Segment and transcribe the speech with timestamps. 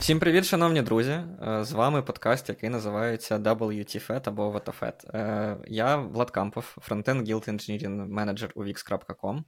[0.00, 1.10] Всім привіт, шановні друзі!
[1.10, 5.16] Е, з вами подкаст, який називається WTFET або WTFET.
[5.16, 9.42] Е, я Влад Кампов, фронтенд Guild Engineering менеджер у Wix.com.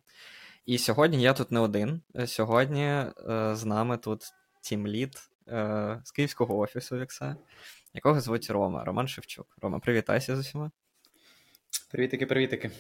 [0.67, 2.03] І сьогодні я тут не один.
[2.17, 3.05] Е, сьогодні
[3.53, 4.23] з нами тут
[4.63, 5.17] тімлід
[6.05, 7.37] з київського офісу Вікса,
[7.95, 9.47] якого звуть Рома, Роман Шевчук.
[9.63, 10.71] Рома, привітайся з усіма.
[11.91, 12.71] Привітики, привітики.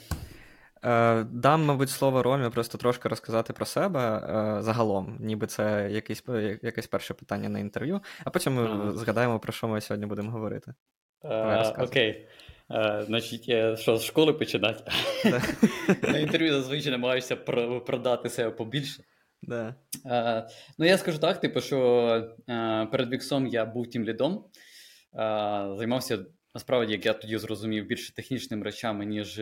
[0.84, 6.24] Е, дам, мабуть, слово Ромі просто трошки розказати про себе е, загалом, ніби це якесь
[6.62, 8.92] якесь перше питання на інтерв'ю, а потім ми ага.
[8.92, 10.74] згадаємо, про що ми сьогодні будемо говорити.
[11.78, 12.28] Окей.
[13.00, 13.42] Значить,
[13.78, 14.92] що з школи починати?
[16.02, 17.36] На інтерв'ю зазвичай намагаюся
[17.86, 19.02] продати себе побільше.
[19.42, 19.74] Да.
[20.78, 21.78] Ну, я скажу так: типу, що
[22.92, 24.44] перед Віксом я був тим лідом,
[25.76, 26.18] займався
[26.54, 29.40] насправді, як я тоді зрозумів, більше технічними речами, ніж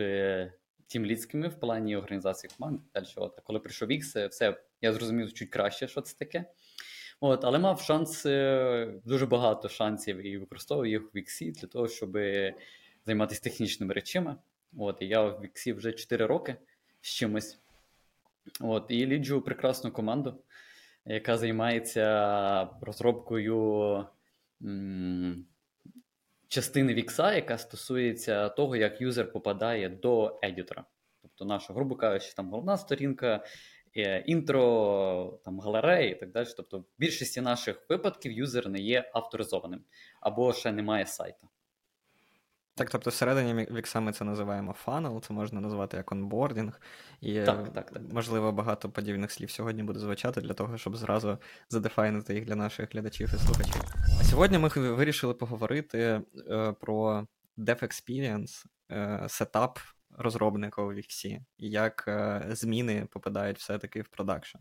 [0.91, 2.83] тімлідськими в плані організації команди.
[2.93, 6.45] Далі, от, коли прийшов X, все я зрозумів чуть краще, що це таке.
[7.19, 8.23] От, Але мав шанс,
[9.05, 12.17] дуже багато шансів і використовував їх в X для того, щоб
[13.05, 14.35] займатися технічними речами.
[14.77, 16.55] От, І я в X вже 4 роки
[17.01, 17.59] з чимось.
[18.59, 20.43] От, І ліджу прекрасну команду,
[21.05, 24.05] яка займається розробкою
[24.61, 25.45] м-
[26.51, 30.85] частини вікса, яка стосується того, як юзер попадає до едітора.
[31.21, 33.43] Тобто, наша, грубо кажучи, там головна сторінка,
[33.97, 36.47] е, інтро, там галереї і так далі.
[36.57, 39.83] Тобто, в більшості наших випадків юзер не є авторизованим
[40.21, 41.47] або ще немає сайту.
[42.75, 46.81] Так, тобто всередині Вікса ми це називаємо funnel, це можна назвати як onboarding.
[47.21, 51.37] І, так, так, так, можливо, багато подібних слів сьогодні буде звучати для того, щоб зразу
[51.69, 53.81] задефайнити їх для наших глядачів і слухачів.
[54.19, 59.79] А сьогодні ми вирішили поговорити е, про Dev Experience, е, сетап
[60.17, 64.57] розробника у Віксі, і як е, зміни попадають все-таки в production.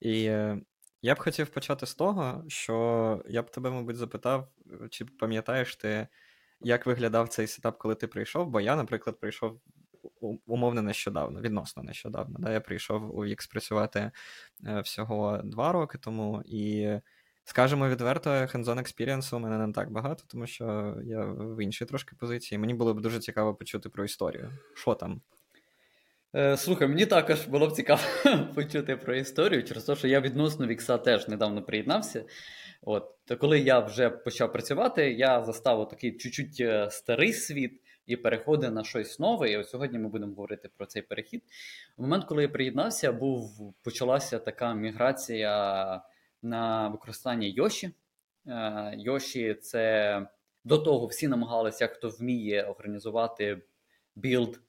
[0.00, 0.60] І е,
[1.02, 4.48] я б хотів почати з того, що я б тебе, мабуть, запитав,
[4.90, 6.08] чи пам'ятаєш ти
[6.64, 8.46] як виглядав цей сетап, коли ти прийшов?
[8.50, 9.60] Бо я, наприклад, прийшов
[10.46, 12.36] умовно нещодавно, відносно нещодавно.
[12.38, 12.52] Да?
[12.52, 14.10] Я прийшов у Wix працювати
[14.66, 16.88] е, всього два роки тому, і,
[17.44, 22.16] скажімо відверто, hands-on experience у мене не так багато, тому що я в іншій трошки
[22.16, 22.58] позиції.
[22.58, 24.50] Мені було б дуже цікаво почути про історію.
[24.74, 25.20] Що там?
[26.36, 28.00] Е, слухай, мені також було б цікаво
[28.54, 32.24] почути про історію, через те, що я відносно Вікса теж недавно приєднався.
[32.84, 38.16] От, то коли я вже почав працювати, я застав такий чуть-чуть е, старий світ і
[38.16, 39.50] переходив на щось нове.
[39.50, 41.42] І от сьогодні ми будемо говорити про цей перехід.
[41.96, 46.02] В момент, коли я приєднався, був почалася така міграція
[46.42, 47.90] на використання Йоші.
[48.46, 50.26] Е, Йоші це
[50.64, 53.62] до того всі намагалися, хто вміє організувати
[54.16, 54.60] білд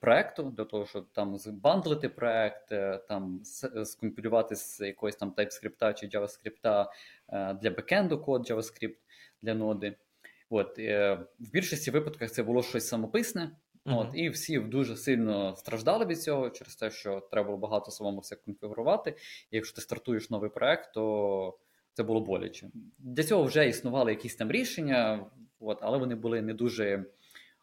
[0.00, 3.40] проекту, для того, щоб там збандлити проект, е, там
[3.84, 6.86] скомпілювати з якогось там TypeScript чи JavaScript
[7.28, 8.96] е, для бекенду код JavaScript
[9.42, 9.96] для ноди.
[10.50, 13.50] От, е, В більшості випадках це було щось самописне.
[13.86, 13.98] Uh-huh.
[13.98, 18.20] От, І всі дуже сильно страждали від цього через те, що треба було багато самому
[18.20, 19.10] все конфігурувати.
[19.50, 21.58] І якщо ти стартуєш новий проект, то
[21.92, 22.70] це було боляче.
[22.98, 25.26] Для цього вже існували якісь там рішення,
[25.60, 27.04] от, але вони були не дуже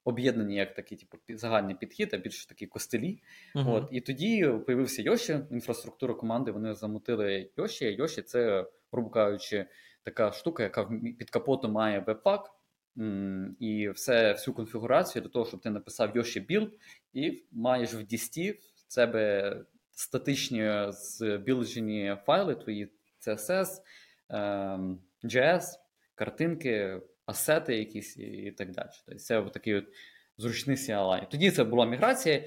[0.08, 3.20] об'єднані як такий, типу, загальний підхід, а більше такі костелі.
[3.56, 3.74] Uh-huh.
[3.74, 6.52] От, І тоді появився Йоші, інфраструктура команди.
[6.52, 7.86] Вони замутили Йоші.
[7.86, 9.66] а Йоші це, грубо кажучи,
[10.04, 12.52] така штука, яка під капотом має веб-пак.
[13.60, 16.70] І все, всю конфігурацію для того, щоб ти написав Yoshi build,
[17.14, 18.52] і маєш в дісті
[18.88, 19.56] в себе
[19.92, 22.92] статичні збілджені файли, твої
[23.28, 23.68] CSS,
[25.24, 25.80] JS, ем,
[26.16, 28.90] картинки, асети якісь і так далі.
[29.06, 29.86] Тобто Це такий от
[30.38, 31.30] зручний CLI.
[31.32, 32.44] Тоді це була міграція,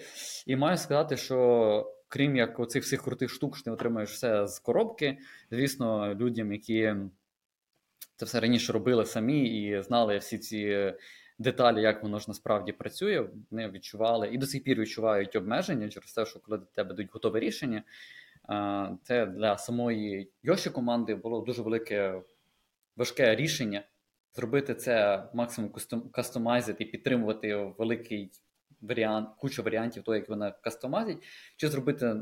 [0.46, 4.58] і маю сказати, що крім як оцих всіх крутих штук, що ти отримаєш все з
[4.58, 5.18] коробки,
[5.50, 6.94] звісно, людям, які
[8.16, 10.92] це все раніше робили самі і знали всі ці.
[11.40, 16.12] Деталі, як воно ж насправді працює, вони відчували і до сих пір відчувають обмеження через
[16.12, 17.82] те, що коли до тебе дають готове рішення,
[19.02, 22.22] це для самої Йоші команди було дуже велике
[22.96, 23.82] важке рішення
[24.32, 25.72] зробити це максимум
[26.12, 28.32] кастомайзити і підтримувати великий
[28.80, 31.22] варіант, кучу варіантів того, як вона кастомазить,
[31.56, 32.16] чи зробити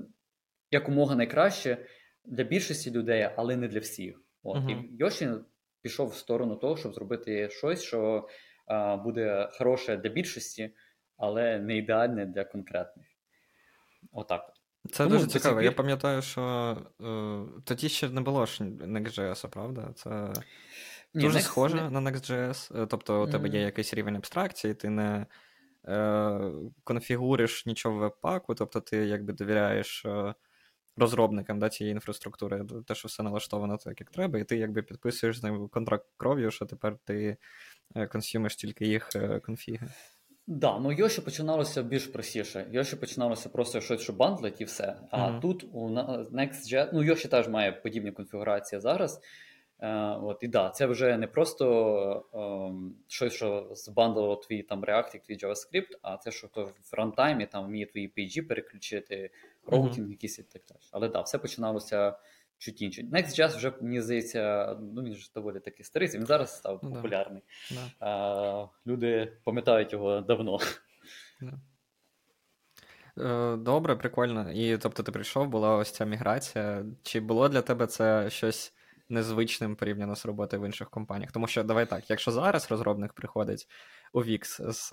[0.70, 1.87] якомога найкраще
[2.25, 4.22] для більшості людей, але не для всіх.
[4.43, 4.56] От.
[4.56, 4.70] Uh-huh.
[4.70, 5.31] І Йоші
[5.82, 8.28] пішов в сторону того, щоб зробити щось, що
[8.66, 10.75] а, буде хороше для більшості,
[11.16, 13.06] але не ідеальне для конкретних.
[14.12, 14.52] Отак.
[14.90, 15.62] Це Тому дуже цікаво.
[15.62, 19.93] Я пам'ятаю, що е, тоді ще не було ж Next.js, правда?
[19.94, 20.32] Це
[21.18, 21.42] ні, Дуже Next...
[21.42, 22.82] схоже на Next.js.
[22.82, 23.30] Е, тобто, у mm-hmm.
[23.30, 25.26] тебе є якийсь рівень абстракції, ти не
[25.88, 26.40] е,
[26.84, 30.34] конфігуриш нічого в веб-паку, тобто ти якби довіряєш е,
[30.96, 35.38] розробником да, цієї інфраструктури, те, що все налаштовано так, як треба, і ти якби підписуєш
[35.38, 37.36] з ним контракт кров'ю, що тепер ти
[37.94, 39.88] е, консюмиш тільки їх е, конфіги.
[40.46, 42.66] Да, ну Йоші починалося більш простіше.
[42.70, 44.96] Йоші починалося просто щось, що бандлить і все.
[45.10, 45.40] А uh-huh.
[45.40, 45.88] тут у
[46.32, 49.20] Next.js, ну Йоші теж має подібні конфігурації зараз.
[49.80, 49.88] Е,
[50.22, 55.36] от, І да, це вже не просто е, щось, що збандлило твій там React, твій
[55.36, 59.30] JavaScript, а це, що то в рантаймі там вміє твої PG переключити,
[59.66, 60.10] роутінг uh-huh.
[60.10, 60.80] якийсь і так далі.
[60.92, 62.19] Але да, все починалося
[62.58, 63.02] чуть інше.
[63.02, 67.42] Next.js вже, мені здається, ну він ж доволі таки старий, він зараз став ну, популярний.
[67.70, 68.06] Да.
[68.06, 70.58] А, Люди пам'ятають його давно.
[71.40, 71.60] Да.
[73.19, 74.52] Е, добре, прикольно.
[74.52, 76.84] І тобто ти прийшов, була ось ця міграція.
[77.02, 78.75] Чи було для тебе це щось
[79.08, 81.32] незвичним порівняно з роботою в інших компаніях?
[81.32, 83.69] Тому що давай так, якщо зараз розробник приходить
[84.12, 84.93] у Wix з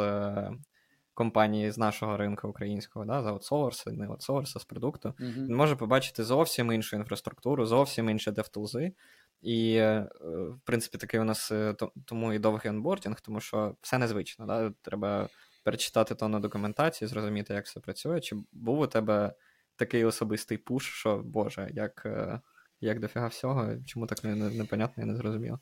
[1.14, 5.46] компанії з нашого ринку українського, да, з аутсорсу, не аутсорсу, з продукту, uh-huh.
[5.46, 8.94] він може побачити зовсім іншу інфраструктуру, зовсім інші девтулзи.
[9.42, 11.76] І, е, в принципі, такий у нас е,
[12.06, 14.46] тому і довгий онбордінг, тому що все незвично.
[14.46, 14.72] Да?
[14.82, 15.30] Треба
[15.64, 18.22] перечитати тонну документації, зрозуміти, як все працює.
[18.22, 19.34] Чи був у тебе
[19.76, 22.42] такий особистий пуш, що Боже, як е,
[22.82, 25.60] як дофіга всього, чому так непонятно і не зрозуміло?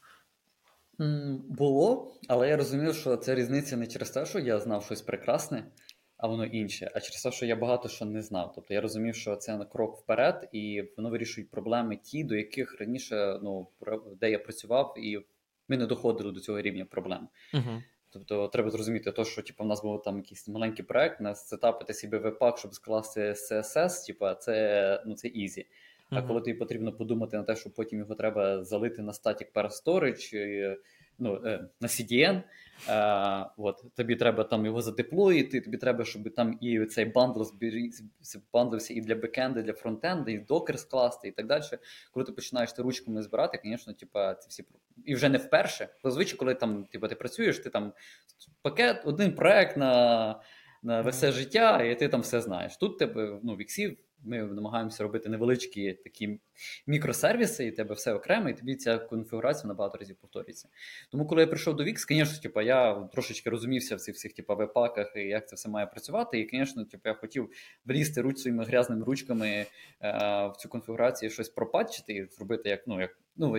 [1.50, 5.72] Було, але я розумів, що це різниця не через те, що я знав щось прекрасне,
[6.18, 8.52] а воно інше, а через те, що я багато що не знав.
[8.56, 12.80] Тобто я розумів, що це на крок вперед, і воно вирішує проблеми ті, до яких
[12.80, 13.68] раніше, ну,
[14.20, 15.26] де я працював, і
[15.68, 17.28] ми не доходили до цього рівня проблем.
[17.54, 17.82] Uh-huh.
[18.10, 21.94] Тобто треба зрозуміти, то, що типу, в нас був там якийсь маленький проект, нас сетапити
[21.94, 25.66] собі webpack, щоб скласти CSS, типу, це ну, це easy.
[26.16, 30.76] А коли тобі потрібно подумати на те, що потім його треба залити на Static Storage,
[31.20, 32.42] ну, е, на CDN,
[32.90, 37.44] е, от, тобі треба там його задеплоїти, тобі треба, щоб там і цей bundle
[38.54, 41.64] бандлився і для бекенду, і для фронтенду, і Docker скласти, і так далі.
[42.12, 44.66] Коли ти починаєш ти ручками збирати, звісно, типа, ці всі
[45.06, 45.90] і вже не вперше.
[46.04, 47.94] Зазвичай, коли там типа, ти працюєш, ти там
[48.62, 50.36] пакет, один проект на
[50.84, 52.78] на все життя, і ти там все знаєш.
[52.78, 56.40] Тут тебе ну, віксів ми намагаємося робити невеличкі такі
[56.88, 60.70] мікросервіси, і тебе все окремо, і тобі ця конфігурація набагато разів повторюється.
[61.12, 64.56] Тому, коли я прийшов до Wix, звісно, типу, я трошечки розумівся в цих всіх типу,
[64.56, 66.40] веб-паках і як це все має працювати.
[66.40, 67.50] І, звісно, типу, я хотів
[67.86, 69.68] влізти руч своїми грязними ручками е,
[70.48, 73.58] в цю конфігурацію, щось пропатчити і зробити як ну, як ну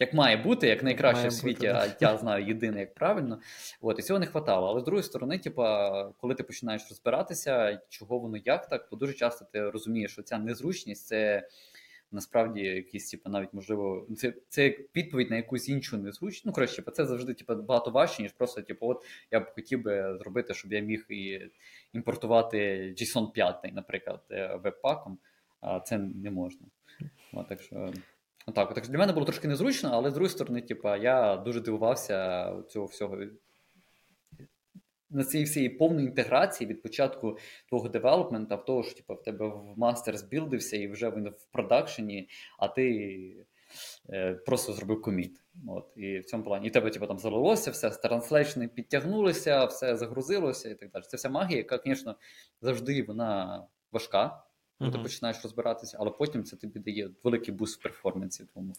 [0.00, 3.40] як має бути, як найкраще в світі, бути, а я знаю єдине, як правильно.
[3.80, 4.68] От, І цього не хватало.
[4.68, 9.12] Але з другої сторони, типа, коли ти починаєш розбиратися, чого воно як так, то дуже
[9.12, 11.48] часто ти розумієш, що ця незручність це.
[12.12, 16.46] Насправді, якісь, типу, навіть можливо, це це відповідь на якусь іншу незручність.
[16.46, 20.18] Ну, коротше, це завжди типу, багато важче, ніж просто, типу, от я б хотів би
[20.18, 21.40] зробити, щоб я міг і
[21.92, 22.58] імпортувати
[22.98, 25.18] JSON 5, наприклад, е, веб-паком,
[25.60, 26.66] а це не можна.
[27.32, 27.92] От, так що
[28.54, 32.52] так, так для мене було трошки незручно, але з другої сторони, типа, я дуже дивувався
[32.68, 33.18] цього всього.
[35.10, 37.38] На цій всій повній інтеграції від початку
[37.68, 41.44] твого девелопмента, в того, що типу, в тебе в мастер збілдився і вже він в
[41.52, 42.28] продакшені,
[42.58, 43.16] а ти
[44.10, 45.42] е, просто зробив коміт.
[45.68, 46.66] От, І в цьому плані.
[46.66, 51.02] І тебе типу, там залилося, все translation'и підтягнулися, все загрузилося і так далі.
[51.08, 52.16] Це вся магія, яка, звісно,
[52.60, 54.42] завжди вона важка
[54.80, 54.96] коли uh-huh.
[54.96, 58.46] ти починаєш розбиратися, але потім це тобі дає великий буст в перформансі.
[58.54, 58.72] Тому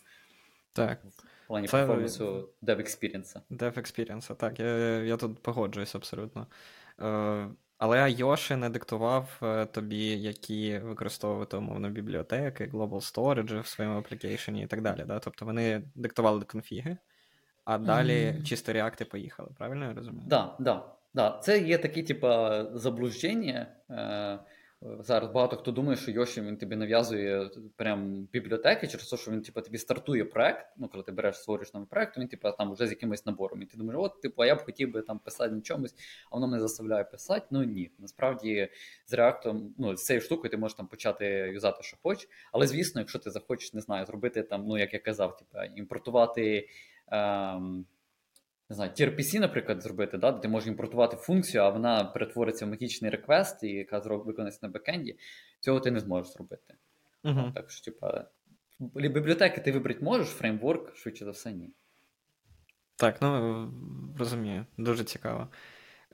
[0.74, 1.00] так.
[1.06, 1.78] В плані це...
[1.78, 3.42] перформансу Dev Experience.
[3.52, 6.48] Dev Experience, так, я я тут погоджуюсь абсолютно.
[7.02, 7.48] Е,
[7.78, 14.64] але Yoshi не диктував е, тобі, які використовувати умовно бібліотеки, Global Storage в своєму application'і
[14.64, 15.04] і так далі.
[15.08, 15.20] Да?
[15.20, 16.98] Тобто вони диктували конфіги,
[17.66, 18.44] а далі mm.
[18.44, 20.30] чисто реакти поїхали, правильно я розумію?
[20.30, 21.40] Так, да, да, да.
[21.40, 23.68] це є такі, типа, заблуждення.
[23.90, 24.40] Е,
[24.82, 29.42] Зараз багато хто думає, що Йоші він тобі нав'язує прям бібліотеки через те, що він
[29.42, 30.66] типу, тобі стартує проект.
[30.78, 33.62] Ну, коли ти береш створюєш новий проект, він типу, там вже з якимось набором.
[33.62, 35.96] І ти думаєш, от, типу, а я б хотів би там писати на чомусь,
[36.32, 37.46] а воно мене заставляє писати.
[37.52, 37.92] Ну ні.
[38.00, 38.70] Насправді
[39.06, 42.30] з реактом, ну, з цією штукою ти можеш там почати юзати, що хочеш.
[42.52, 46.68] Але звісно, якщо ти захочеш, не знаю, зробити там, ну як я казав, типу, імпортувати.
[47.08, 47.86] Ем,
[48.72, 52.70] не знаю, TRPC, наприклад, зробити, да, де ти можеш імпортувати функцію, а вона перетвориться в
[52.70, 55.18] магічний реквест, і яка виконається на бекенді,
[55.60, 56.74] цього ти не зможеш зробити.
[57.24, 57.54] Uh-huh.
[57.54, 58.26] Так що, типа,
[58.80, 61.70] бібліотеки ти вибрати можеш, фреймворк, швидше за все, ні.
[62.96, 63.74] Так, ну
[64.20, 65.48] розумію, дуже цікаво.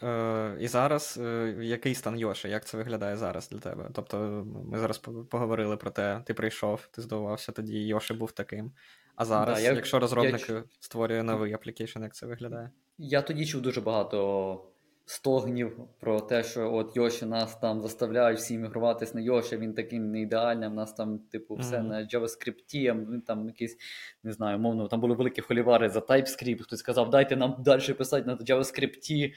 [0.03, 2.49] Е, І зараз е, який стан Йоши?
[2.49, 3.89] Як це виглядає зараз для тебе?
[3.93, 4.97] Тобто, ми зараз
[5.29, 8.71] поговорили про те, ти прийшов, ти здивувався тоді, Йоши був таким.
[9.17, 10.63] А зараз, да, я, якщо розробник я...
[10.79, 12.69] створює новий application, як це виглядає?
[12.97, 14.63] Я тоді чув дуже багато
[15.05, 19.99] стогнів про те, що от Yoshi нас там заставляють всі мігруватись на Yoshi, він такий
[19.99, 21.87] не ідеальний, в нас там, типу, все mm-hmm.
[21.87, 23.77] на JavaScript, він там якийсь,
[24.23, 28.27] не знаю, умовно, там були великі холівари за TypeScript, хтось сказав, дайте нам далі писати
[28.27, 29.33] на JavaScript.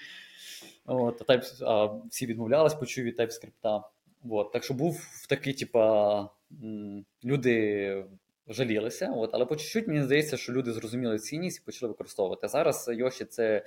[0.86, 3.82] От, а, типу, а всі відмовлялись, почув від TypeScript.
[4.30, 6.28] От, так що був такий, типа,
[7.24, 8.04] люди
[8.46, 12.48] жалілися, от, але по чуть-чуть мені здається, що люди зрозуміли цінність і почали використовувати.
[12.48, 13.64] Зараз Йоші це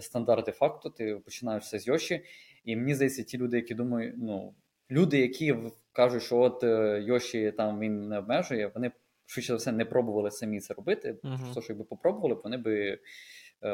[0.00, 2.24] стандарт де факту, ти починаєш все з Йоші.
[2.64, 4.54] І мені здається, ті люди, які думають, ну,
[4.90, 5.56] люди, які
[5.92, 8.90] кажуть, що от е, Йоші там він не обмежує, вони
[9.26, 11.16] швидше за все не пробували самі це робити.
[11.24, 11.52] Uh-huh.
[11.52, 12.98] Що, що якби попробували, вони би е,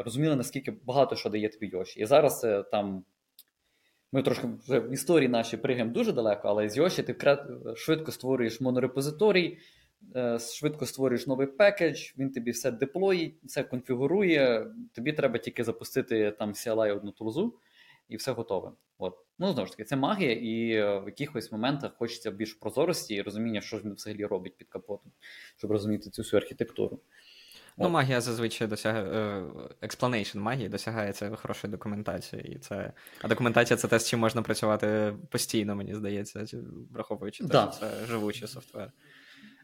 [0.02, 2.00] розуміли, наскільки багато що дає тобі Йоші.
[2.00, 3.04] І зараз е, там.
[4.12, 7.36] Ми трошки вже в історії наші пригаємо дуже далеко, але з Йоші ти
[7.76, 9.58] швидко створюєш монорепозиторій,
[10.38, 14.66] швидко створюєш новий пекедж, він тобі все деплоїть, все конфігурує.
[14.92, 17.54] Тобі треба тільки запустити там CLI одну тулзу,
[18.08, 18.72] і все готове.
[18.98, 19.18] От.
[19.38, 23.22] Ну, знову ж таки, це магія, і е, в якихось моментах хочеться більш прозорості і
[23.22, 25.12] розуміння, що ж він взагалі робить під капотом,
[25.56, 27.00] щоб розуміти цю всю архітектуру.
[27.78, 29.42] Ну, магія зазвичай досягає
[29.82, 32.42] explanation магії досягається хорошої документації.
[32.42, 32.92] І це...
[33.22, 36.46] А документація це те, з чим можна працювати постійно, мені здається,
[36.92, 37.72] враховуючи те, да.
[37.72, 38.92] що це живучий software.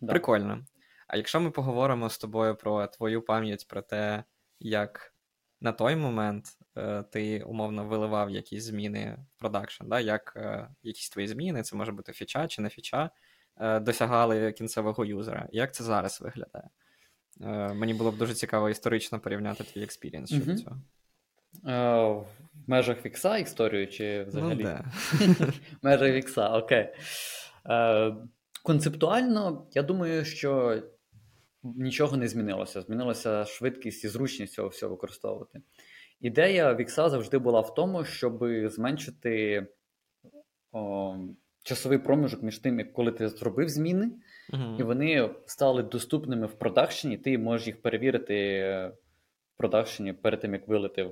[0.01, 0.13] Да.
[0.13, 0.65] Прикольно.
[1.09, 4.25] А якщо ми поговоримо з тобою про твою пам'ять про те,
[4.61, 5.15] як
[5.61, 10.01] на той момент е, ти умовно виливав якісь зміни в production, да?
[10.01, 13.11] як е, якісь твої зміни, це може бути фіча чи не фіча,
[13.61, 15.49] е, досягали кінцевого юзера.
[15.53, 16.71] Як це зараз виглядає?
[17.41, 20.77] Е, мені було б дуже цікаво історично порівняти твій experience щодо цього.
[21.67, 22.03] Е,
[22.55, 24.55] в межах вікса історію чи взагалі?
[24.55, 24.85] Ну, да.
[25.83, 26.89] В межах вікса, окей.
[27.67, 28.15] Е,
[28.65, 30.83] Концептуально, я думаю, що
[31.63, 32.81] нічого не змінилося.
[32.81, 35.63] Змінилася швидкість і зручність цього всього використовувати.
[36.21, 39.67] Ідея Вікса завжди була в тому, щоб зменшити
[40.73, 41.17] о,
[41.63, 44.11] часовий проміжок між тим, коли ти зробив зміни,
[44.53, 44.81] uh-huh.
[44.81, 47.19] і вони стали доступними в продакшені.
[47.19, 48.35] Ти можеш їх перевірити
[49.55, 51.11] в production'і перед тим, як вилити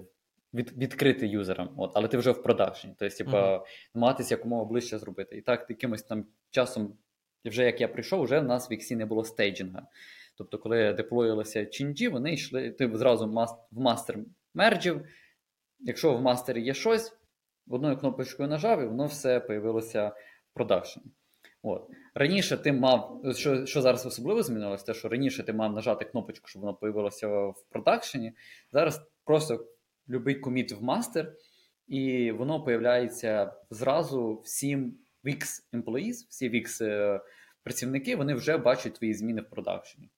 [0.54, 1.70] від, відкрити юзерам.
[1.76, 2.94] От, Але ти вже в production'і.
[2.98, 3.62] Тобто, типа, uh-huh.
[3.94, 5.36] намагатися якомога ближче зробити.
[5.36, 6.96] І так, якимось там часом
[7.44, 9.86] і вже як я прийшов, вже в нас в Віксі не було стейджинга.
[10.38, 14.18] Тобто, коли деплоїлися чинджі, вони йшли, ти зразу в master
[14.54, 15.06] мерджив.
[15.80, 17.12] Якщо в master'і є щось,
[17.68, 21.00] одною кнопочкою нажав, і воно все появилося в production.
[21.62, 21.90] От.
[22.14, 26.48] Раніше ти мав, що що зараз особливо змінилося, те, що раніше ти мав нажати кнопочку,
[26.48, 28.32] щоб воно появилося в production'і.
[28.72, 29.66] Зараз просто
[30.08, 31.32] любий коміт в мастер,
[31.86, 37.20] і воно появляється зразу всім Wix employees, всі Wix е,
[37.62, 40.08] працівники, вони вже бачать твої зміни в продакшені.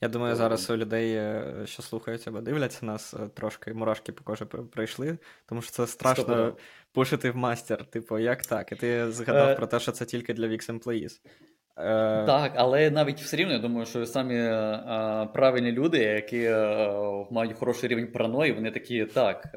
[0.00, 4.24] Я думаю, зараз у людей, е, що слухають або дивляться нас, е, трошки мурашки по
[4.24, 6.58] кожі прийшли, тому що це страшно Стоп,
[6.92, 7.84] пушити в мастер.
[7.84, 8.72] Типу, як так?
[8.72, 9.54] І ти згадав е...
[9.54, 11.20] про те, що це тільки для Wix Employees.
[11.76, 12.26] Е...
[12.26, 17.58] Так, але навіть все рівно я думаю, що самі е, правильні люди, які е, мають
[17.58, 19.48] хороший рівень параної, вони такі, так,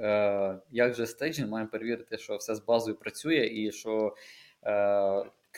[0.72, 4.16] як же staging, маємо перевірити, що все з базою працює і що.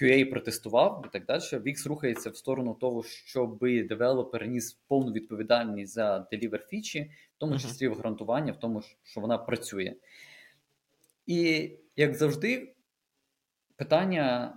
[0.02, 1.42] QA протестував і так далі.
[1.42, 7.60] Wix рухається в сторону того, щоб девелопер ніс повну відповідальність за delivery фічі, в тому
[7.60, 9.96] числі в гарантування, в тому, що вона працює.
[11.26, 12.76] І як завжди,
[13.76, 14.54] питання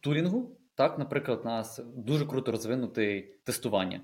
[0.00, 4.00] тулінгу, так, наприклад, у нас дуже круто розвинутий тестування.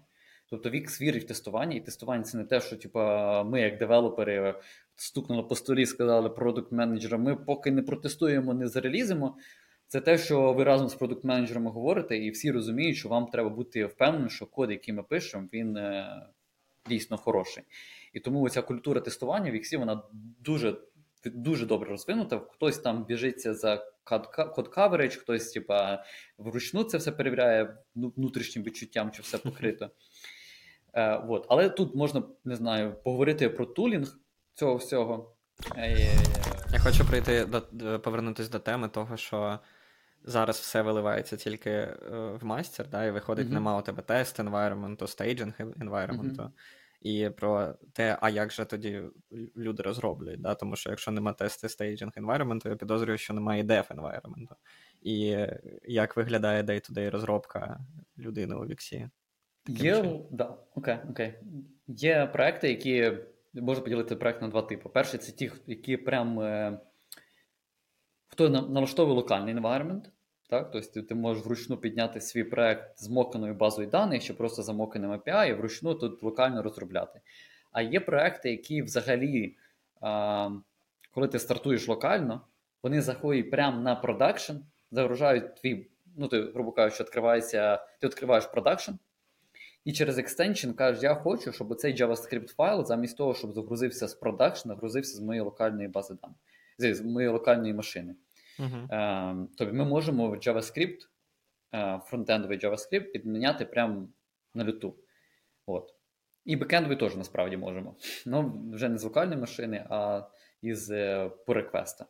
[0.50, 2.98] Тобто Wix вірить в тестування, і тестування це не те, що типу,
[3.44, 4.54] ми, як девелопери,
[4.96, 9.36] стукнули по столі і сказали продукт менеджерам ми поки не протестуємо, не зарелізимо.
[9.90, 13.86] Це те, що ви разом з продукт-менеджерами говорите, і всі розуміють, що вам треба бути
[13.86, 16.22] впевненим, що код, який ми пишемо, він е,
[16.88, 17.64] дійсно хороший.
[18.12, 20.02] І тому ця культура тестування в Іксі, вона
[20.40, 20.76] дуже
[21.24, 22.38] дуже добре розвинута.
[22.38, 23.86] Хтось там біжиться за
[24.54, 26.04] код каверидж, хтось типа,
[26.38, 29.90] вручну це все перевіряє внутрішнім відчуттям, чи все покрито.
[30.94, 31.46] Е, вот.
[31.48, 34.18] Але тут можна не знаю, поговорити про тулінг
[34.54, 35.36] цього всього.
[35.76, 36.14] Е,
[36.72, 39.58] Я хочу прийти до повернутися до теми того, що
[40.24, 41.96] зараз все виливається тільки е,
[42.40, 43.52] в master, да, і виходить, mm-hmm.
[43.52, 46.36] нема у тебе test environment, staging environment.
[46.36, 46.50] Mm-hmm.
[47.00, 49.02] І про те, а як же тоді
[49.56, 50.54] люди розроблюють, да?
[50.54, 54.48] тому що якщо нема test і staging environment, я підозрюю, що немає dev environment.
[55.02, 55.46] І
[55.84, 57.80] як виглядає day-to-day розробка
[58.18, 59.08] людини у Віксі?
[59.68, 61.34] Є да, окей, окей.
[61.86, 63.12] Є проекти, які
[63.54, 64.88] можу поділити проект на два типи.
[64.88, 66.78] Перший це ті, які прям е,
[68.30, 70.02] хто налаштовує локальний environment,
[70.48, 70.70] так?
[70.72, 75.48] Тобто ти, можеш вручну підняти свій проект з моканою базою даних, чи просто за API,
[75.48, 77.20] і вручну тут локально розробляти.
[77.72, 79.56] А є проекти, які взагалі
[80.00, 80.50] а,
[81.14, 82.40] коли ти стартуєш локально,
[82.82, 84.52] вони заходять прямо на production,
[84.90, 88.92] загружають твій, ну ти, грубо кажучи, відкривається, ти відкриваєш production,
[89.84, 94.14] і через extension кажеш, я хочу, щоб цей JavaScript файл, замість того, щоб загрузився з
[94.14, 96.36] production, грузився з моєї локальної бази даних,
[96.80, 98.14] з моєї локальної машини.
[98.58, 99.46] Uh-huh.
[99.56, 100.98] Тобто ми можемо JavaScript,
[101.74, 104.08] е, фронтендовий JavaScript підміняти прямо
[104.54, 104.96] на льоту.
[105.66, 105.94] От.
[106.44, 107.96] І бекендовий теж насправді можемо.
[108.26, 110.22] Ну, вже не з локальної машини, а
[110.62, 112.06] із е, по реквеста.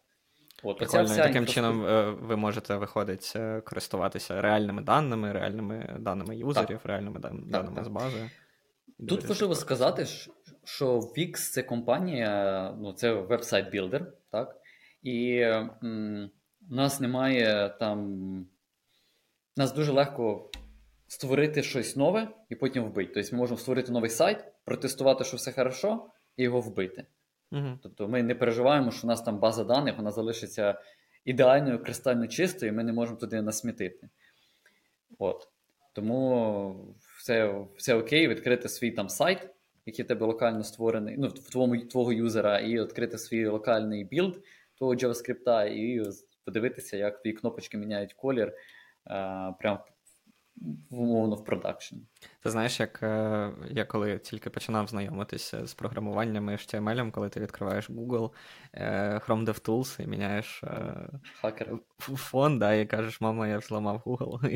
[0.63, 1.81] От, Прикольно, вся Таким чином
[2.23, 6.87] ви можете виходить користуватися реальними даними, реальними даними юзерів, так.
[6.87, 7.85] реальними так, даними так.
[7.85, 8.31] з бази.
[9.09, 10.07] Тут важливо сказати,
[10.65, 14.60] що Wix це компанія, ну це веб-сайт-білдер, так?
[15.03, 16.31] І м,
[16.71, 18.47] у нас немає там.
[19.57, 20.51] Нас дуже легко
[21.07, 23.13] створити щось нове і потім вбити.
[23.15, 27.07] Тобто ми можемо створити новий сайт, протестувати, що все хорошо, і його вбити.
[27.53, 27.79] Угу.
[27.83, 30.79] Тобто ми не переживаємо, що у нас там база даних, вона залишиться
[31.25, 34.09] ідеальною, кристально чистою, і ми не можемо туди насмітити.
[35.19, 35.49] От.
[35.93, 39.51] Тому все все окей, відкрити свій там сайт,
[39.87, 44.43] який в тебе локально створений, ну, в твого, твого юзера, і відкрити свій локальний build
[44.81, 46.03] того JavaScript, і
[46.45, 48.53] подивитися, як твої кнопочки міняють колір.
[49.05, 49.79] А, прям
[50.91, 51.97] умовно в production.
[52.43, 57.41] Ти знаєш, як е, я коли тільки починав знайомитися з програмуванням і HTML, коли ти
[57.41, 58.31] відкриваєш Google,
[58.73, 61.09] е, Chrome DevTools і міняєш е,
[61.41, 61.79] Хакер.
[61.99, 64.49] фон, да, і кажеш, мама, я взламав Google,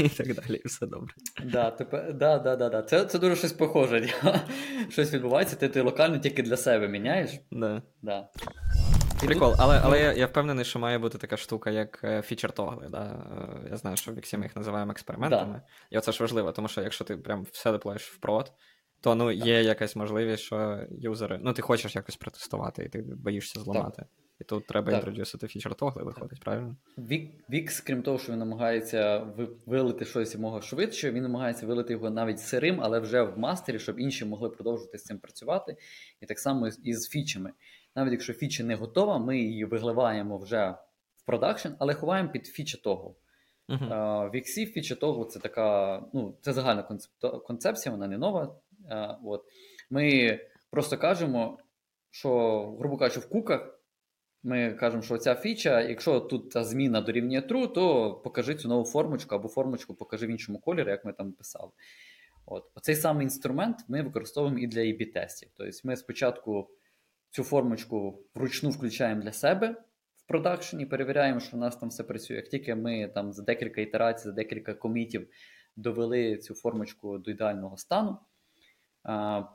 [0.04, 1.14] і так далі, і все добре.
[1.44, 2.82] Да, тепер, да, да, да, да.
[2.82, 4.08] Це це дуже щось похоже.
[4.88, 7.30] Щось відбувається, ти ти локально тільки для себе міняєш.
[7.50, 7.82] Да.
[8.02, 8.28] Да.
[9.26, 12.88] Прикол, але але я я впевнений, що має бути така штука, як фічер тогли.
[12.90, 13.26] Да?
[13.70, 15.52] Я знаю, що в Віксі ми їх називаємо експериментами.
[15.52, 15.62] Да.
[15.90, 18.52] І оце ж важливо, тому що якщо ти прям все деплоєш в prod,
[19.00, 21.38] то ну, є якась можливість, що юзери.
[21.42, 23.96] Ну, ти хочеш якось протестувати, і ти боїшся зламати.
[23.96, 24.08] Так.
[24.40, 26.76] І тут треба introduce'ити feature toggle'и, виходить, правильно?
[27.50, 29.26] Вікс, крім того, що він намагається
[29.66, 34.00] вилити щось якомога швидше, він намагається вилити його навіть сирим, але вже в master'і, щоб
[34.00, 35.76] інші могли продовжувати з цим працювати.
[36.20, 37.52] І так само і з фічами
[37.96, 40.74] навіть якщо фіча не готова, ми її виливаємо вже
[41.16, 43.14] в продакшн, але ховаємо під фіча того.
[43.68, 43.88] Uh-huh.
[43.88, 46.88] Uh, в Іксі фіча того це така, ну, це загальна
[47.46, 48.56] концепція, вона не нова.
[48.90, 49.44] Uh, от.
[49.90, 50.38] Ми
[50.70, 51.58] просто кажемо,
[52.10, 52.30] що,
[52.78, 53.80] грубо кажучи, в куках
[54.42, 58.84] ми кажемо, що ця фіча, якщо тут та зміна дорівнює true, то покажи цю нову
[58.84, 61.70] формочку або формочку покажи в іншому кольорі, як ми там писали.
[62.46, 62.70] От.
[62.74, 65.48] Оцей самий інструмент ми використовуємо і для AB-тестів.
[65.56, 66.70] Тобто ми спочатку
[67.34, 69.76] цю формочку вручну включаємо для себе
[70.16, 72.36] в продакшені, перевіряємо, що у нас там все працює.
[72.36, 75.28] Як тільки ми там за декілька ітерацій, за декілька комітів
[75.76, 78.18] довели цю формочку до ідеального стану,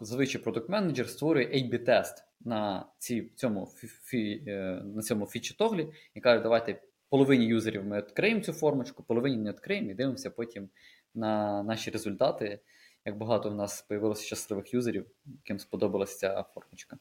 [0.02, 3.66] зазвичай продукт менеджер створює A-B-тест на ці, цьому
[4.04, 9.04] фі, е, на цьому фічі тоглі і каже, давайте половині юзерів ми відкриємо цю формочку,
[9.04, 10.70] половині не відкриємо і дивимося потім
[11.16, 12.60] на наші результати.
[13.06, 16.98] Як багато в нас з'явилося щасливих юзерів, яким сподобалася ця формочка.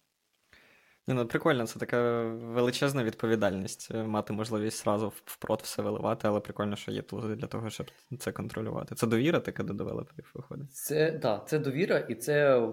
[1.08, 6.40] Не, ну Прикольно, це така величезна відповідальність е, мати можливість зразу впрод все виливати, але
[6.40, 7.86] прикольно, що є тулзи для того, щоб
[8.18, 8.94] це контролювати.
[8.94, 10.72] Це довіра така до девелоперів виходить.
[10.72, 12.68] Це так, це довіра і це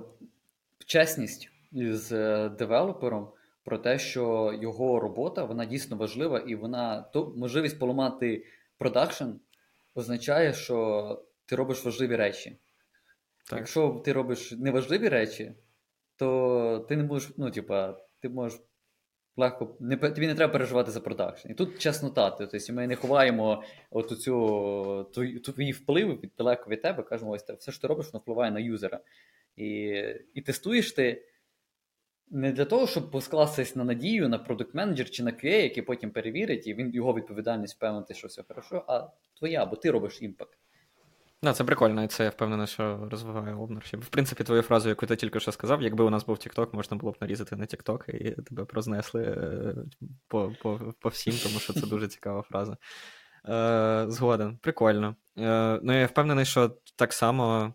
[0.85, 3.31] чесність із е, девелопером
[3.63, 8.45] про те, що його робота вона дійсно важлива, і вона то можливість поламати
[8.77, 9.29] продакшн
[9.95, 12.59] означає, що ти робиш важливі речі.
[13.49, 13.59] Так.
[13.59, 15.55] Якщо ти робиш неважливі речі,
[16.15, 18.59] то ти не будеш, ну, типа ти можеш
[19.37, 19.77] легко.
[19.79, 21.51] Не, Тобі не треба переживати за продакшн.
[21.51, 22.29] І тут чеснота.
[22.29, 25.11] Тобто ми не ховаємо от цю
[25.43, 28.59] твої впливи від далеко від тебе, кажемо, ось все, що ти робиш, воно впливає на
[28.59, 28.99] юзера.
[29.55, 29.67] І
[30.33, 31.25] і тестуєш ти
[32.29, 36.11] не для того, щоб покластись на надію на продукт менеджер чи на QA, який потім
[36.11, 39.07] перевірить, і він його відповідальність впевнити, що все хорошо, а
[39.37, 40.57] твоя, бо ти робиш імпакт.
[41.45, 44.03] Да, це прикольно, і це я впевнений, що розвиває обнаршіп.
[44.03, 46.97] В принципі, твою фразу, яку ти тільки що сказав, якби у нас був TikTok, можна
[46.97, 49.75] було б нарізати на TikTok і тебе прознесли е,
[50.27, 52.77] по по, по всім, тому що це дуже цікава фраза.
[53.49, 55.15] Е, Згоден, прикольно.
[55.37, 57.73] Е, Ну, я впевнений, що так само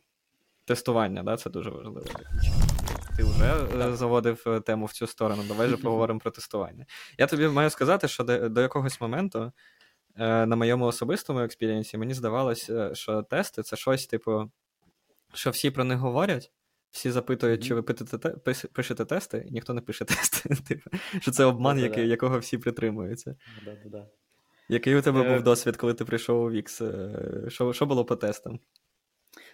[0.64, 2.02] тестування, да, це дуже важливо.
[3.16, 5.42] Ти вже е, заводив е, тему в цю сторону.
[5.48, 6.86] Давай же поговоримо про тестування.
[7.18, 9.52] Я тобі маю сказати, що до, до якогось моменту.
[10.18, 14.50] Е, на моєму особистому experience -і мені здавалося, що тести це щось, типу,
[15.34, 16.52] що всі про них говорять,
[16.90, 17.82] всі запитують, чи ви
[18.72, 20.48] пишете тести, і ніхто не пише тести.
[20.68, 23.36] Типу, Що це обман, який, якого всі притримуються.
[24.68, 26.80] Який у тебе був е, досвід, коли ти прийшов у Вікс?
[26.80, 28.60] Е, що що було по тестам?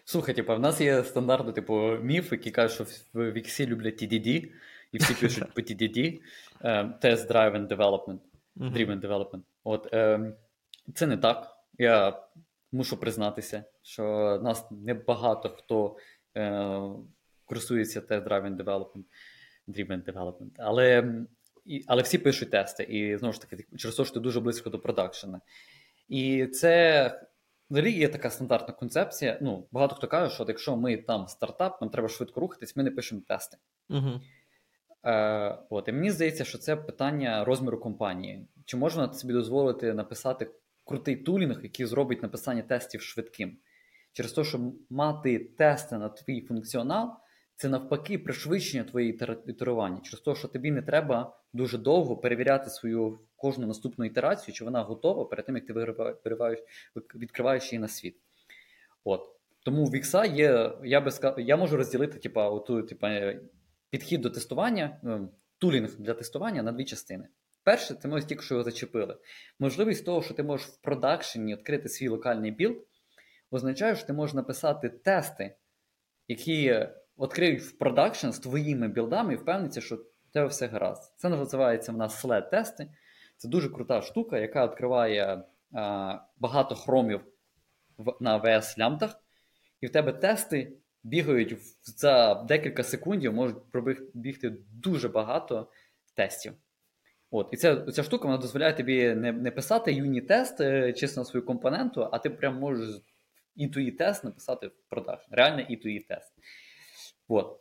[0.04, 4.50] Слухай, типу, в нас є стандартний типу, міф, який каже, що в Віксі люблять TDD,
[4.92, 6.20] і всі пишуть PTDD,
[7.04, 8.18] Test Driven Development,
[8.56, 9.42] Driven Development.
[9.64, 10.32] От, е,
[10.94, 11.56] Це не так.
[11.78, 12.22] Я
[12.72, 14.04] мушу признатися, що
[14.42, 15.96] нас небагато хто
[16.36, 16.80] е,
[17.44, 19.04] користується Test Driven Development,
[19.68, 20.50] Driven Development.
[20.58, 21.14] Але
[21.66, 24.70] і, але всі пишуть тести, і знову ж таки, через те, що ти дуже близько
[24.70, 25.40] до продакшена.
[26.08, 27.10] І це
[27.70, 29.38] взагалі є така стандартна концепція.
[29.42, 32.90] Ну, багато хто каже, що якщо ми там стартап, нам треба швидко рухатись, ми не
[32.90, 33.56] пишемо тести.
[33.90, 34.20] Угу.
[35.04, 38.48] Е, от, І мені здається, що це питання розміру компанії.
[38.64, 40.50] Чи можна собі дозволити написати
[40.86, 43.58] крутий тулінг, який зробить написання тестів швидким?
[44.12, 47.10] Через те, що мати тести на твій функціонал,
[47.56, 50.00] це навпаки пришвидшення твоєї ітерування.
[50.00, 54.82] Через те, що тобі не треба дуже довго перевіряти свою кожну наступну ітерацію, чи вона
[54.82, 56.58] готова перед тим, як ти вириваєш,
[57.14, 58.16] відкриваєш її на світ.
[59.04, 59.36] От.
[59.64, 63.34] Тому в Вікса є, я би сказав, я можу розділити типа, оту, типа,
[63.90, 67.28] підхід до тестування, ну, tooling для тестування на дві частини.
[67.66, 69.16] Перше, це ми тільки що його зачепили.
[69.58, 72.76] Можливість того, що ти можеш в продакшені відкрити свій локальний build,
[73.50, 75.56] означає, що ти можеш написати тести,
[76.28, 76.86] які
[77.18, 81.14] відкриють в production з твоїми build -ами і впевниться, що в тебе все гаразд.
[81.16, 82.90] Це називається в нас sled тести
[83.36, 87.20] Це дуже крута штука, яка відкриває а, багато хромів
[87.98, 89.22] в, на VS лямтах,
[89.80, 95.70] і в тебе тести бігають за декілька секундів, можуть пробігти дуже багато
[96.14, 96.54] тестів.
[97.36, 101.24] От, І ця ця штука вона дозволяє тобі не не писати юні-тест е, чисто на
[101.24, 103.00] свою компоненту, а ти прям можеш
[103.58, 105.26] e тест написати в продаж.
[105.30, 106.32] Реально e тест
[107.28, 107.60] От.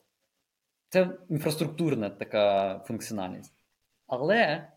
[0.89, 3.53] Це інфраструктурна така функціональність.
[4.07, 4.67] Але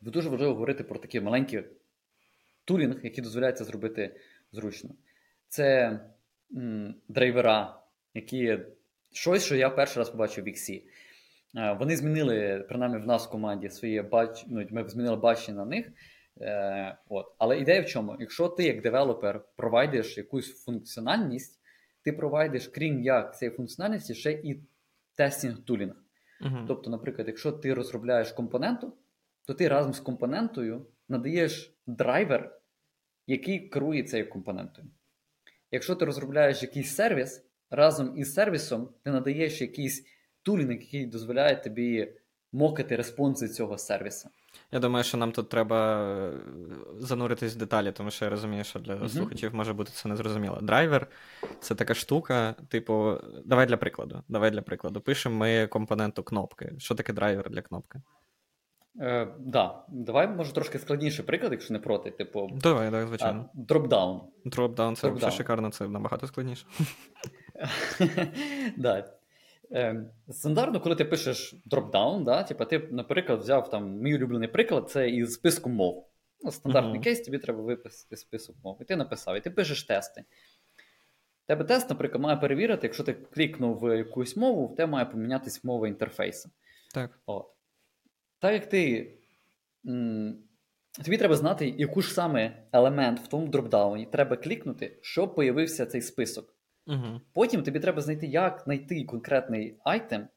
[0.00, 1.64] дуже важливо говорити про такі маленькі
[2.64, 4.20] tooling, які дозволяють це зробити
[4.52, 4.90] зручно.
[5.48, 6.00] Це
[6.56, 7.80] м, драйвера,
[8.14, 8.58] які
[9.12, 10.82] щось, що я перший раз побачив в XC.
[11.56, 14.44] Е, вони змінили, принаймні в нас в команді, своє бач...
[14.48, 15.92] ну, ми змінили бачення на них.
[16.40, 17.26] Е, от.
[17.38, 18.16] Але ідея в чому?
[18.20, 21.60] Якщо ти як девелопер провайдиш якусь функціональність,
[22.02, 24.60] ти провайдиш, крім як цієї функціональності, ще і
[25.16, 25.94] testing tooling.
[26.40, 26.64] Uh-huh.
[26.68, 28.92] Тобто, наприклад, якщо ти розробляєш компоненту,
[29.46, 32.60] то ти разом з компонентою надаєш драйвер,
[33.26, 34.86] який керує цією компонентою.
[35.70, 40.06] Якщо ти розробляєш якийсь сервіс, разом із сервісом ти надаєш якийсь
[40.44, 42.08] tooling, який дозволяє тобі
[42.52, 44.28] мокати респонси цього сервісу.
[44.72, 46.32] Я думаю, що нам тут треба е,
[46.98, 49.08] зануритись в деталі, тому що я розумію, що для uh-huh.
[49.08, 50.58] слухачів може бути це незрозуміло.
[50.62, 51.06] Драйвер
[51.60, 54.22] це така штука, типу, давай для прикладу.
[54.28, 55.00] Давай для прикладу.
[55.00, 56.72] Пишемо ми компоненту кнопки.
[56.78, 58.00] Що таке драйвер для кнопки?
[59.00, 59.84] Е, да.
[59.88, 62.10] Давай, може, трошки складніший приклад, якщо не проти.
[62.10, 63.50] Типу, Давай, так, звичайно.
[63.54, 64.20] Дропдаун.
[64.44, 66.66] Дропдаун це взагалі шикарно, це набагато складніше.
[68.76, 69.04] да.
[69.72, 74.90] Е, Стандартно, коли ти пишеш дропдаун, да, типу, ти, наприклад, взяв там мій улюблений приклад,
[74.90, 76.10] це із списку мов.
[76.42, 77.04] Ну, Стандартний uh-huh.
[77.04, 78.78] кейс, тобі треба виписати список мов.
[78.80, 80.24] І ти написав, і ти пишеш тести.
[81.46, 85.60] Тебе тест, наприклад, має перевірити, якщо ти клікнув в якусь мову, в тебе має помінятися
[85.64, 86.50] мова інтерфейсу.
[86.94, 87.20] Так.
[87.26, 87.46] От.
[88.38, 89.12] Так як ти.
[89.86, 90.38] М-
[91.04, 96.02] тобі треба знати, яку ж саме елемент в тому дропдауні треба клікнути, щоб появився цей
[96.02, 96.53] список.
[96.86, 97.20] Угу.
[97.32, 100.28] Потім тобі треба знайти, як знайти конкретний item,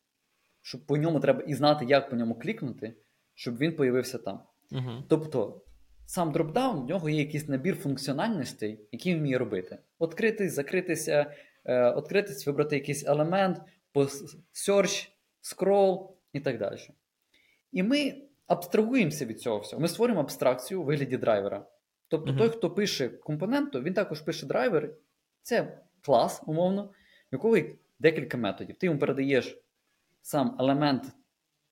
[0.62, 2.94] щоб по ньому треба і знати, як по ньому клікнути,
[3.36, 4.40] щоб він появився там.
[4.72, 5.04] Угу.
[5.08, 5.62] Тобто,
[6.06, 9.78] сам дропдаун, в нього є якийсь набір функціональностей, які він вміє робити.
[10.00, 11.34] Откритись, закритися,
[11.66, 13.62] е, відкритись, вибрати якийсь елемент,
[14.54, 15.10] search,
[15.44, 16.78] scroll і так далі.
[17.72, 19.82] І ми абстрагуємося від цього всього.
[19.82, 21.66] Ми створюємо абстракцію у вигляді драйвера.
[22.08, 24.94] Тобто, uh той, хто пише компоненту, він також пише драйвер.
[25.42, 26.89] Це клас, умовно, в
[27.32, 28.76] якого є декілька методів.
[28.76, 29.58] Ти йому передаєш
[30.22, 31.04] сам елемент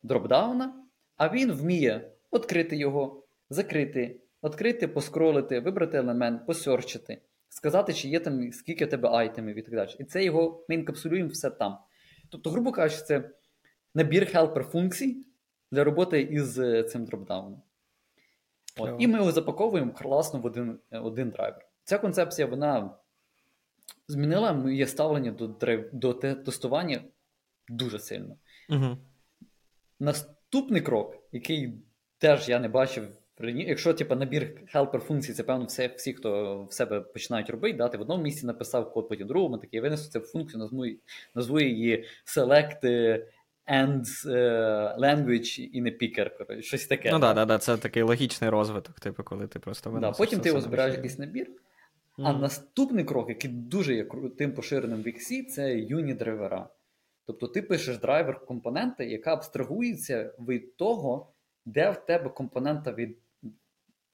[0.04, 0.74] дропдауна,
[1.18, 8.52] а він вміє відкрити його, закрити, відкрити, поскролити, вибрати елемент, посерчити, сказати, чи є там
[8.52, 9.90] скільки у тебе item -ів і так далі.
[10.00, 11.78] І це його ми інкапсулюємо все там.
[12.30, 13.30] Тобто, грубо кажучи, це
[13.94, 15.26] набір helper функцій
[15.72, 17.62] для роботи із е, цим дропдауном.
[18.78, 18.96] От.
[19.00, 21.68] І ми його запаковуємо класно в один один драйвер.
[21.84, 22.98] Ця концепція, вона
[24.08, 25.48] змінила моє ставлення до
[25.94, 27.02] до тестування
[27.70, 28.38] дуже сильно.
[28.70, 28.98] Угу.
[30.00, 31.74] Наступний крок, який
[32.18, 33.08] теж я не бачив
[33.40, 37.88] Якщо типу, набір helper функцій, це певно все, всі, хто в себе починають робити, да,
[37.88, 40.86] ти в одному місці написав код, потім в другому, такий винесу цю функцію, назву,
[41.36, 42.84] назву її select
[43.68, 46.62] and uh, language in a picker.
[46.62, 47.12] Щось таке.
[47.12, 49.98] Ну так, да, да, це такий логічний розвиток, типу, коли ти просто.
[50.02, 51.48] Да, Потім ти його збираєш якийсь набір,
[52.18, 56.70] а наступний крок, який дуже є крутим поширеним в XC, це uni драйвера.
[57.26, 61.34] Тобто ти пишеш драйвер компоненти, яка абстрагується від того,
[61.66, 63.18] де в тебе компонента від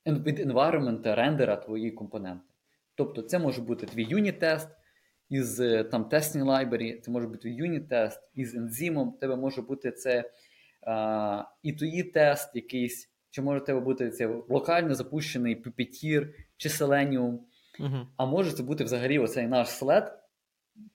[0.08, 2.46] від environment рендера твої компоненти.
[2.96, 4.68] Тобто, це може бути твій юніт-тест
[5.30, 10.32] із е, там testing library, це може бути юніт-тест із ензимом, тебе може бути це
[10.88, 17.40] а, і твій тест якийсь, чи може тебе бути це локально запущений Puppeteer чи Selenium,
[18.18, 20.18] а може це бути взагалі оцей наш след,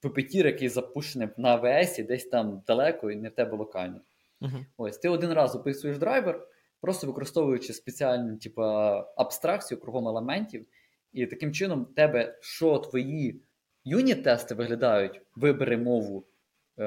[0.03, 4.01] Puppeteer, який запущений на AWS, десь там далеко і не в тебе локально.
[4.41, 4.65] Uh-huh.
[4.77, 6.49] Ось ти один раз описуєш драйвер,
[6.81, 8.62] просто використовуючи спеціальну типу,
[9.17, 10.67] абстракцію кругом елементів,
[11.12, 13.43] і таким чином тебе, що твої
[13.85, 16.27] unit-тести виглядають, вибери мову
[16.79, 16.85] е,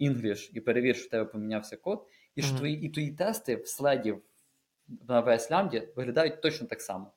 [0.00, 2.58] English і перевір, що в тебе помінявся код, і що uh-huh.
[2.58, 4.14] твої і твої тести в sled -і
[5.08, 7.12] на AWS Lambda виглядають точно так само.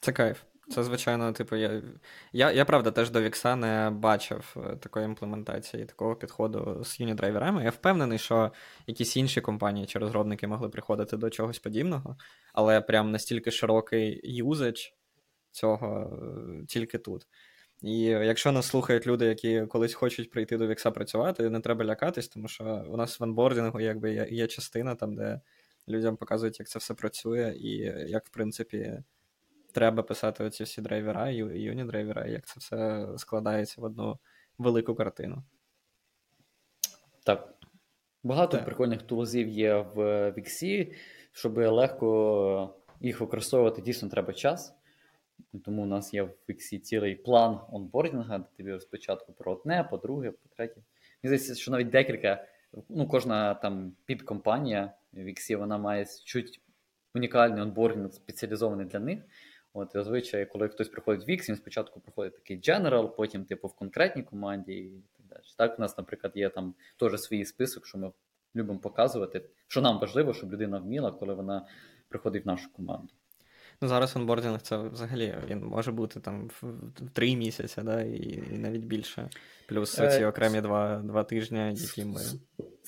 [0.00, 0.42] Це кайф.
[0.70, 1.82] Це, звичайно, типу, я
[2.32, 7.41] я, я правда теж до Вікса не бачив е, такої імплементації, такого підходу з unidriver
[7.41, 7.64] -ами.
[7.64, 8.52] Я впевнений, що
[8.86, 12.16] якісь інші компанії чи розробники могли приходити до чогось подібного,
[12.52, 14.94] але прям настільки широкий юзач
[15.50, 16.18] цього
[16.62, 17.26] е, тільки тут.
[17.82, 22.28] І якщо нас слухають люди, які колись хочуть прийти до Вікса працювати, не треба лякатись,
[22.28, 25.40] тому що у нас в анбордингу якби є, є частина там, де
[25.88, 27.76] людям показують, як це все працює, і
[28.10, 29.02] як, в принципі
[29.72, 34.18] треба писати оці всі драйвера, юні драйвера, як це все складається в одну
[34.58, 35.42] велику картину.
[37.24, 37.54] Так.
[38.22, 38.66] Багато так.
[38.66, 40.94] прикольних tools -ів є в Віксі,
[41.32, 44.74] щоб легко їх використовувати, дійсно треба час.
[45.64, 49.84] Тому у нас є в Віксі цілий план onboarding -а, де тобі спочатку про одне,
[49.90, 50.80] по-друге, по-третє.
[51.22, 52.46] Мені здається, що навіть декілька,
[52.88, 56.60] ну, кожна там підкомпанія в Віксі, вона має чуть
[57.14, 59.18] унікальний onboarding спеціалізований для них.
[59.72, 63.74] От, зазвичай, коли хтось приходить в Wix, він спочатку проходить такий General, потім, типу, в
[63.74, 65.42] конкретній команді і так далі.
[65.58, 68.12] Так, у нас, наприклад, є там теж свій список, що ми
[68.56, 71.66] любимо показувати, що нам важливо, щоб людина вміла, коли вона
[72.08, 73.08] приходить в нашу команду.
[73.80, 78.58] Ну, зараз онбординг це взагалі він може бути там в три місяці, да, і, і
[78.58, 79.28] навіть більше.
[79.68, 82.20] Плюс ці е, окремі два два тижні, які ми.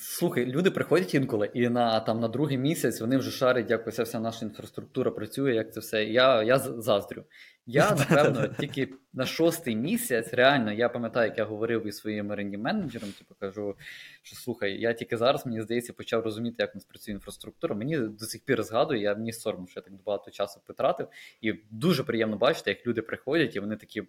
[0.03, 4.03] Слухай, люди приходять інколи, і на там на другий місяць вони вже шарять, як ця
[4.03, 6.05] вся наша інфраструктура працює, як це все.
[6.05, 7.23] Я я заздрю.
[7.65, 12.57] Я, напевно, тільки на шостий місяць, реально, я пам'ятаю, як я говорив із своїм ренді
[12.57, 13.75] менеджером, типу кажу,
[14.23, 17.75] що слухай, я тільки зараз, мені здається, почав розуміти, як у нас працює інфраструктура.
[17.75, 21.07] Мені до сих пір згадую, я мені соромно, що я так багато часу потратив.
[21.41, 24.03] І дуже приємно бачити, як люди приходять, і вони такі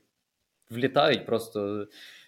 [0.70, 1.86] влітають просто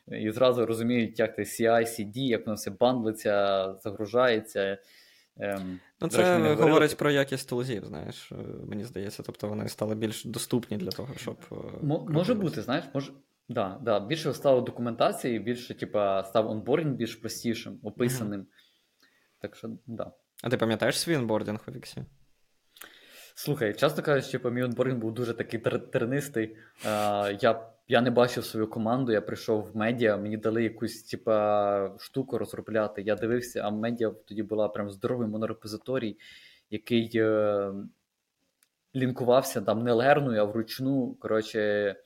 [0.08, 4.78] і зразу розуміють, як це CI, CD, як воно все бандлиться, загружається.
[5.36, 8.34] Ем, ну, Це говорить про якість тулзів, знаєш, е,
[8.66, 9.22] мені здається.
[9.22, 11.36] Тобто вони стали більш доступні для того, щоб.
[11.52, 13.12] Е, М- може бути, знаєш, може.
[13.48, 14.00] Да, да.
[14.00, 18.40] Більше стало документації, більше, типа, став onboarding більш простішим, описаним.
[18.40, 19.40] Mm-hmm.
[19.40, 20.12] Так що, да.
[20.42, 22.04] А ти пам'ятаєш свій onboarding у Wix і?
[23.34, 26.56] Слухай, часто кажуть, що мій onboarding був дуже такий тернистий.
[27.40, 32.38] Я я не бачив свою команду, я прийшов в медіа, мені дали якусь типа, штуку
[32.38, 33.02] розробляти.
[33.02, 36.18] Я дивився, а медіа тоді була прям здоровий монорепозиторій,
[36.70, 37.72] який е,
[38.96, 41.14] лінкувався там не лерною, а вручну.
[41.20, 41.96] Коротше,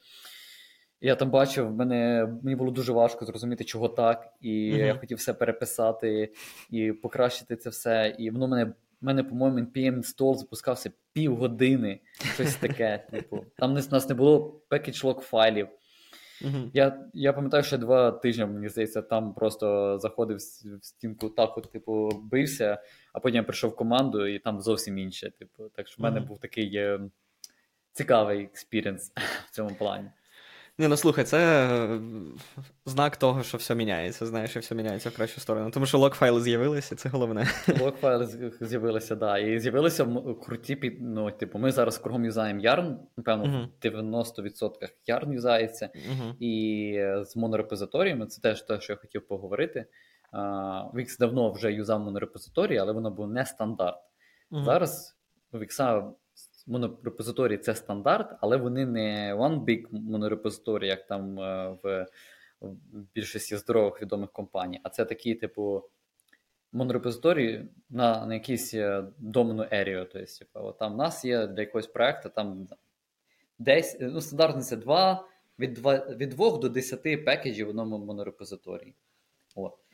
[1.01, 4.87] я там бачив, мене, мені було дуже важко зрозуміти, чого так, і mm-hmm.
[4.87, 6.33] я хотів все переписати
[6.71, 8.17] і покращити це все.
[8.19, 12.01] І воно мене у мене, по-моєму, npm install запускався півгодини,
[12.35, 13.07] щось таке.
[13.11, 13.45] типу.
[13.57, 15.69] Там у нас не було package log файлів.
[16.43, 16.71] Uh-huh.
[16.75, 21.73] Я я пам'ятаю, що два тижні, мені здається, там просто заходив в стінку, так от,
[21.73, 22.83] типу, бився,
[23.13, 25.31] а потім я прийшов в команду, і там зовсім інше.
[25.39, 25.69] Типу.
[25.69, 26.27] Так що в мене uh-huh.
[26.27, 27.01] був такий е,
[27.93, 29.13] цікавий experience
[29.47, 30.11] в цьому плані.
[30.81, 32.01] Ні, ну слухай, це е,
[32.87, 35.71] знак того, що все міняється, знаєш, і все міняється в кращу сторону.
[35.71, 37.47] Тому що lock-файли з'явилися, це головне.
[37.69, 39.19] Lock-файли з'явилися, так.
[39.19, 39.39] Да.
[39.39, 40.07] І з'явилися
[40.43, 43.91] круті ну, типу, ми зараз кругом юзаємо Yarn, напевно, uh-huh.
[43.91, 44.71] в 90%
[45.09, 45.91] Yarn юзається.
[45.95, 46.35] Uh-huh.
[46.41, 49.87] І з монорепозиторіями це теж те, що я хотів поговорити.
[50.95, 53.99] Wix давно вже юзав монорепозиторії, але воно був не стандарт.
[54.51, 54.65] Uh-huh.
[54.65, 55.19] Зараз
[55.53, 55.59] у
[56.69, 62.07] Wix монорепозиторій це стандарт, але вони не one big монорепозиторій, як там е, в,
[63.15, 65.85] більшості здорових відомих компаній, а це такі, типу,
[66.73, 70.09] монорепозиторії на на якийсь е, домену ерію.
[70.13, 72.69] Тобто, типу, там в нас є для якогось проекту там
[73.59, 75.29] десь, ну, стандартно це 2,
[75.59, 78.95] від 2 від 2 до 10 пекеджів в одному монорепозиторії.
[79.55, 79.88] От.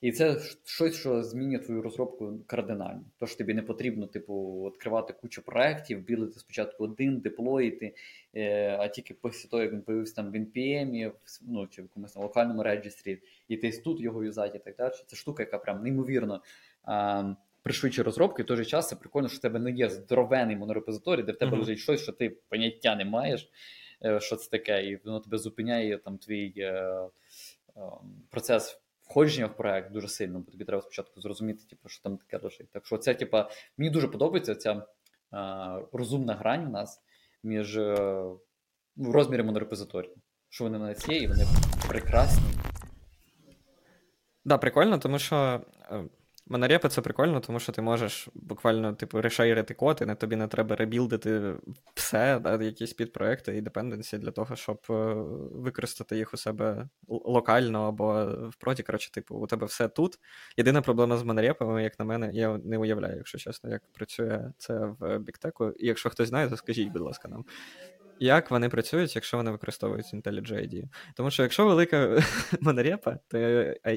[0.00, 3.04] І це щось, що змінює твою розробку кардинально.
[3.18, 7.94] Тож тобі не потрібно, типу, відкривати кучу проєктів, білити спочатку один, деплоїти,
[8.34, 11.12] е, а тільки після того, як він появився там в NPM,
[11.48, 14.92] ну, чи в якомусь локальному реєстрі, і ти тут його юзати і так далі.
[15.06, 16.42] Це штука, яка прям неймовірно.
[16.88, 20.56] Е, пришвидшує розробки, в той же час це прикольно, що в тебе не є здоровений
[20.56, 21.58] монорепозиторій, де в тебе uh-huh.
[21.58, 23.50] лежить щось, що ти поняття не маєш,
[24.04, 27.08] е, що це таке, і воно тебе зупиняє там твій е, е,
[28.30, 28.79] процес
[29.10, 32.70] входження в проект дуже сильно, бо тобі треба спочатку зрозуміти, типу, що там таке лежить.
[32.70, 33.38] Так що це, типу,
[33.78, 34.86] мені дуже подобається ця
[35.30, 37.02] а, розумна грань у нас
[37.42, 38.22] між а,
[38.96, 40.14] в розмірі монорепозиторії.
[40.48, 41.44] Що вони на є, і вони
[41.88, 42.44] прекрасні.
[42.54, 43.58] Так,
[44.44, 46.04] да, прикольно, тому що е,
[46.50, 50.48] Монорепи це прикольно, тому що ти можеш буквально типу, решейрити код, і на тобі не
[50.48, 51.54] треба ребілдити
[51.94, 54.92] все, да, якісь підпроекти і dependency для того, щоб е,
[55.52, 58.82] використати їх у себе локально або в проді.
[58.82, 60.18] Коротше, типу, у тебе все тут.
[60.56, 64.94] Єдина проблема з монорепами, як на мене, я не уявляю, якщо чесно, як працює це
[64.98, 65.70] в біктеку.
[65.70, 67.44] І якщо хтось знає, то скажіть, будь ласка, нам
[68.20, 70.84] як вони працюють, якщо вони використовують IntelliJ ID.
[71.14, 72.22] Тому що якщо велика
[72.60, 73.38] монорепа, то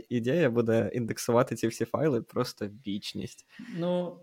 [0.09, 3.45] ідея буде індексувати ці всі файли просто вічність.
[3.77, 4.19] Ну,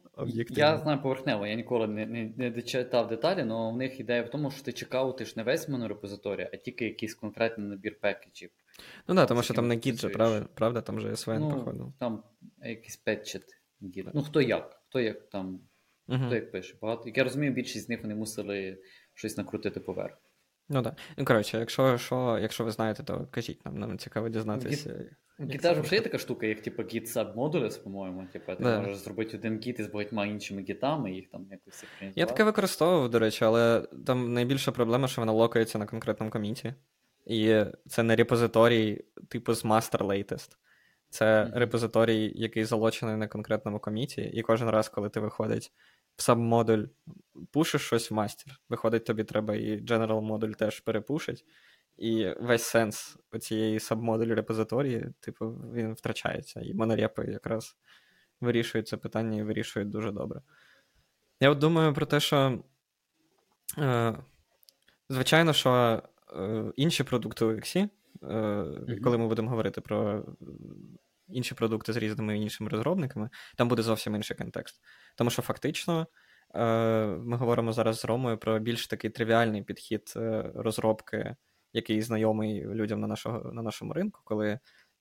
[0.50, 4.30] я знаю поверхнево, я ніколи не не, не дочитав деталі, але в них ідея в
[4.30, 8.50] тому, що ти чекаутиш не весь монорепозиторій, а тільки якийсь конкретний набір пекеджів.
[9.08, 11.92] Ну так, тому що там не гід же, правда, правда, там же SVN, ну, походу.
[11.98, 12.22] Там
[12.62, 13.42] якийсь петчет
[13.82, 14.08] гід.
[14.14, 15.60] Ну, хто як, хто як там,
[16.08, 16.26] uh-huh.
[16.26, 16.78] хто як пише.
[16.82, 17.02] Багато.
[17.06, 18.78] Як я розумію, більшість з них вони мусили
[19.20, 20.16] щось накрутити поверх.
[20.68, 20.94] Ну так.
[21.16, 25.04] Ну, коротше, якщо що, якщо ви знаєте, то кажіть нам, нам цікаво дізнатися.
[25.40, 28.26] Гітар вже є така штука, як типу git submodules, по-моєму.
[28.33, 28.80] Типу, ти да.
[28.80, 31.85] можеш зробити один гіт із багатьма іншими гітами, їх там якось.
[32.14, 36.74] Я таке використовував, до речі, але там найбільша проблема, що вона локається на конкретному коміті.
[37.26, 40.56] І це не репозиторій, типу з master latest.
[41.11, 41.59] Це mm-hmm.
[41.59, 45.72] репозиторій, який залочений на конкретному коміті, і кожен раз, коли ти виходить
[46.20, 46.85] в сабмодуль
[47.50, 48.61] пушиш щось в мастер.
[48.68, 51.44] Виходить, тобі треба і General модуль теж перепушить.
[51.96, 56.61] І весь сенс цієї сабмодуль репозиторії, типу, він втрачається.
[56.61, 57.76] І монорепи якраз
[58.40, 60.42] вирішують це питання і вирішують дуже добре.
[61.40, 62.64] Я от думаю про те, що.
[63.78, 64.18] Е,
[65.09, 66.02] Звичайно, що
[66.37, 70.24] е, інші продукти у X, е, коли ми будемо говорити про
[71.32, 74.80] інші продукти з різними іншими розробниками, там буде зовсім інший контекст.
[75.16, 76.06] Тому що фактично
[76.54, 81.36] е, ми говоримо зараз з Ромою про більш такий тривіальний підхід е, розробки,
[81.72, 84.58] який знайомий людям на нашого, на нашому ринку, коли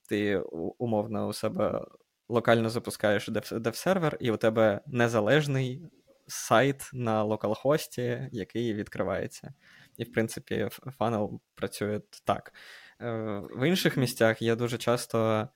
[0.09, 0.37] ти
[0.77, 1.85] умовно у себе
[2.29, 5.81] локально запускаєш дев-сервер, і у тебе незалежний
[6.27, 9.53] сайт на localhost і, який відкривається.
[9.97, 12.53] І, в принципі, funnel працює так.
[13.01, 13.11] Е,
[13.55, 15.47] в інших місцях я дуже часто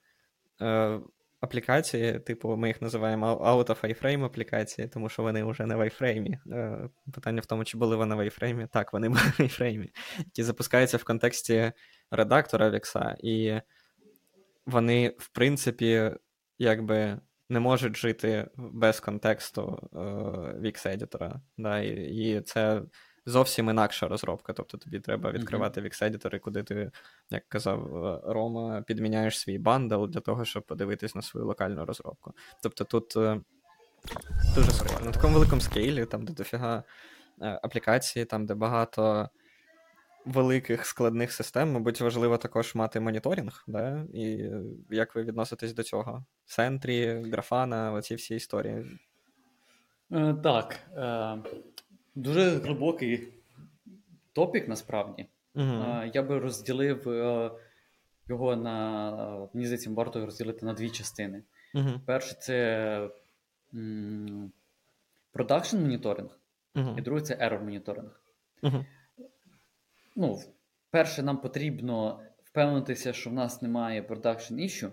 [1.44, 5.82] аплікації, типу, ми їх називаємо out of iframe аплікації, тому що вони вже не в
[5.82, 6.38] iframe.
[6.52, 8.68] Е, питання в тому, чи були вони в iframe.
[8.68, 11.72] Так, вони були в iframe, які запускаються в контексті
[12.12, 13.62] редактора Вікса, і
[14.66, 16.12] вони, в принципі,
[16.60, 17.20] якби.
[17.50, 19.98] Не можуть жити без контексту е,
[20.60, 21.42] Wix-едітора.
[21.58, 22.82] Да, і це
[23.26, 24.54] зовсім інакша розробка.
[24.54, 25.86] Тобто тобі треба відкривати mm-hmm.
[25.86, 26.92] Wix-едітори, куди ти,
[27.30, 32.34] як казав е, Рома, підміняєш свій бандл для того, щоб подивитись на свою локальну розробку.
[32.64, 33.42] Тобто тут е,
[34.56, 35.06] дуже схоже.
[35.06, 36.84] На такому великому скейлі, там, де дофіга
[37.42, 39.30] е, аплікації, там, де багато.
[40.26, 44.06] Великих складних систем, мабуть, важливо також мати моніторинг, да?
[44.14, 44.50] і
[44.90, 46.26] як ви відноситесь до цього?
[46.46, 49.00] Сентрі, графана, оці всі історії.
[50.44, 50.80] Так.
[52.16, 53.28] Дуже глибокий
[54.34, 55.26] топік насправді.
[55.56, 56.12] Uh-huh.
[56.14, 57.52] Я би розділив е,
[58.28, 59.50] його на.
[59.54, 61.44] Мені здається, варто його розділити на дві частини.
[61.76, 62.00] Uh-huh.
[62.06, 63.10] Перше, це
[65.32, 66.40] продакшн моніторинг,
[66.76, 66.98] uh-huh.
[66.98, 68.22] і друге це error моніторинг.
[70.16, 70.40] Ну,
[70.90, 74.92] перше, нам потрібно впевнитися, що в нас немає продакшн іщу.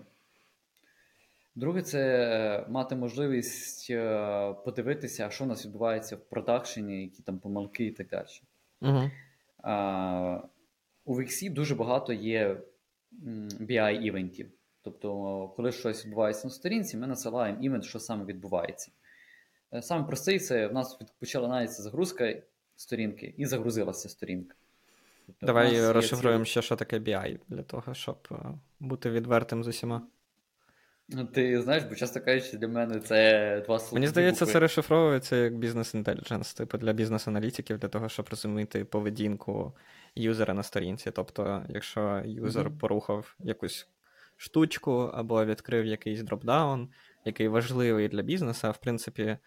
[1.55, 7.85] Друге, це мати можливість е, подивитися, що у нас відбувається в продакшені, які там помилки
[7.85, 8.27] і так далі.
[8.81, 9.11] Uh-huh.
[9.63, 10.41] А,
[11.05, 12.61] У VXC дуже багато є
[13.59, 14.45] BI-івентів.
[14.81, 18.91] Тобто, коли щось відбувається на сторінці, ми насилаємо івент, що саме відбувається.
[19.73, 22.35] Е, саме простий це в нас почалася загрузка
[22.75, 24.55] сторінки і загрузилася сторінка.
[25.25, 26.51] Тобто, Давай розшифруємо ці...
[26.51, 28.35] ще, що таке BI, для того, щоб е,
[28.79, 30.01] бути відвертим з усіма.
[31.13, 33.93] Ну, ти знаєш, бо часто кажучи, для мене це два слова.
[33.93, 39.73] Мені здається, це розшифровується як business intelligence, типу для бізнес-аналітиків, для того, щоб розуміти поведінку
[40.15, 41.11] юзера на сторінці.
[41.11, 42.77] Тобто, якщо юзер mm-hmm.
[42.77, 43.87] порухав якусь
[44.37, 46.89] штучку або відкрив якийсь dropdown,
[47.25, 48.71] який важливий для бізнесу.
[48.71, 49.37] В принципі,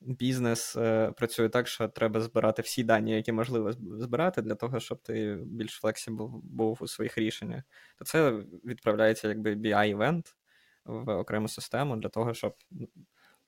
[0.00, 5.02] бізнес е, працює так, що треба збирати всі дані, які можливо збирати, для того, щоб
[5.02, 7.62] ти більш flexible був у своїх рішеннях.
[7.98, 8.30] То це
[8.64, 10.34] відправляється якби BI-event
[10.88, 12.54] в окрему систему для того, щоб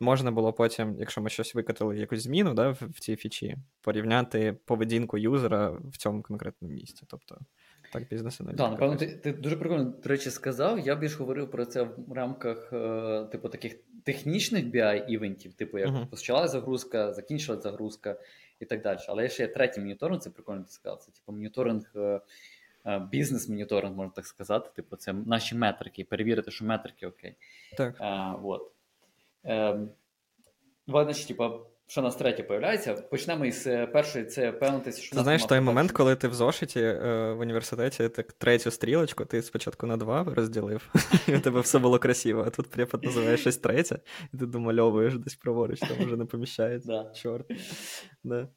[0.01, 5.19] можна було потім, якщо ми щось викатили, якусь зміну да, в, цій фічі, порівняти поведінку
[5.19, 7.05] юзера в цьому конкретному місці.
[7.09, 7.39] Тобто
[7.93, 8.63] так бізнес аналітика.
[8.63, 10.79] Так, напевно, ти, ти дуже прикольно, до речі, сказав.
[10.79, 16.07] Я більш говорив про це в рамках е, типу таких технічних BI-івентів, типу як uh-huh.
[16.07, 18.17] почалася загрузка, закінчилась загрузка
[18.61, 18.99] і так далі.
[19.09, 20.99] Але ще є третій моніторинг, це прикольно ти сказав.
[20.99, 21.93] Це типу моніторинг.
[21.97, 22.21] Е,
[23.11, 27.37] бізнес-моніторинг, можна так сказати, типу, це наші метрики, перевірити, що метрики окей.
[27.77, 27.95] Так.
[27.99, 28.73] А, вот.
[29.45, 29.91] Ем,
[30.87, 31.45] значить, типу,
[31.91, 32.95] що нас третє появляється.
[32.95, 36.81] Почнемо із е, першої, це певнитися, що ти знаєш той момент, коли ти в зошиті
[36.81, 40.93] е, в університеті так третю стрілочку, ти спочатку на два розділив,
[41.29, 43.99] і у тебе все було красиво, а тут препод називає щось третє,
[44.35, 47.13] і ти домальовуєш десь праворуч, там вже не поміщається.
[47.15, 47.47] Чорт.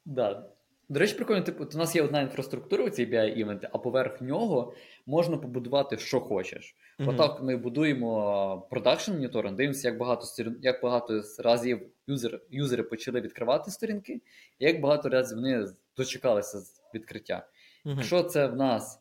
[0.04, 0.46] Да.
[0.88, 4.20] До речі, прикольно, типу, у нас є одна інфраструктура у цій bi івенти а поверх
[4.20, 4.74] нього
[5.06, 6.76] можна побудувати, що хочеш.
[6.98, 7.10] Mm-hmm.
[7.10, 13.20] Отак ми будуємо продакшн моніторинг, дивимося, як багато сторін, як багато разів юзер, юзери почали
[13.20, 14.12] відкривати сторінки,
[14.58, 15.66] і як багато разів вони
[15.96, 17.46] дочекалися з відкриття.
[17.84, 17.96] Mm-hmm.
[17.96, 19.00] Якщо це в нас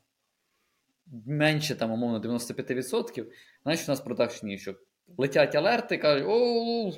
[1.25, 3.25] менше, там, умовно, 95%,
[3.63, 4.75] значить у нас production що
[5.17, 6.91] летять алерти, кажуть, о,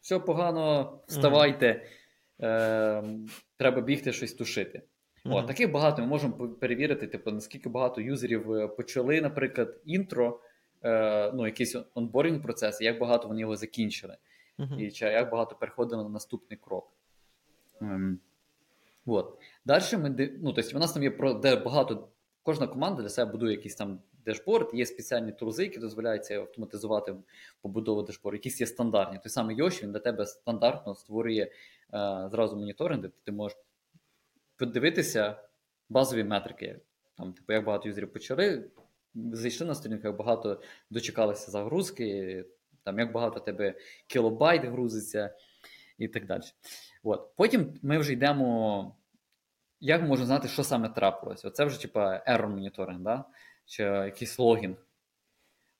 [0.00, 1.66] все погано, вставайте.
[1.66, 2.04] Mm-hmm.
[2.40, 3.02] Е,
[3.56, 4.82] треба бігти щось тушити.
[5.24, 5.34] Mm-hmm.
[5.34, 10.40] О, таких багато ми можемо перевірити, типу, наскільки багато юзерів е, почали, наприклад, інтро,
[10.82, 14.16] е, ну, якийсь onboarding процес, і як багато вони його закінчили,
[14.58, 14.78] mm-hmm.
[14.78, 16.92] і чи як багато переходили на наступний крок.
[17.80, 18.18] Ем,
[19.06, 19.38] от.
[19.64, 22.08] Далі ми ну, тобто, у нас там є про де багато,
[22.42, 27.14] кожна команда для себе будує якийсь там дешборд, є спеціальні тулзи, які дозволяють автоматизувати
[27.62, 29.18] побудову дешборду, якісь є стандартні.
[29.22, 31.50] Той самий Yoshi, він для тебе стандартно створює
[32.30, 33.58] зразу моніторинг, де ти можеш
[34.56, 35.36] подивитися
[35.88, 36.80] базові метрики.
[37.16, 38.70] Там, типу, як багато юзерів почали,
[39.14, 42.44] зайшли на сторінку, як багато дочекалися загрузки,
[42.84, 43.74] там, як багато тебе
[44.06, 45.34] кілобайт грузиться
[45.98, 46.42] і так далі.
[47.02, 47.30] От.
[47.36, 48.96] Потім ми вже йдемо.
[49.80, 51.48] Як можемо знати, що саме трапилося?
[51.48, 53.24] Оце вже типа error моніторинг, да?
[53.66, 54.76] чи якийсь логін.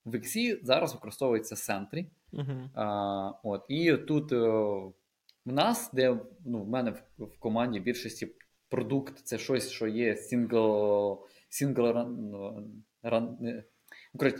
[0.04, 2.06] В XC зараз використовується Sentry.
[2.32, 2.68] Uh-huh.
[2.74, 4.92] А, от, І тут о,
[5.46, 8.28] в нас, де ну, в мене в, в команді більшості
[8.68, 11.18] продукт це щось, що є single,
[11.50, 12.30] single run,
[13.02, 13.62] run,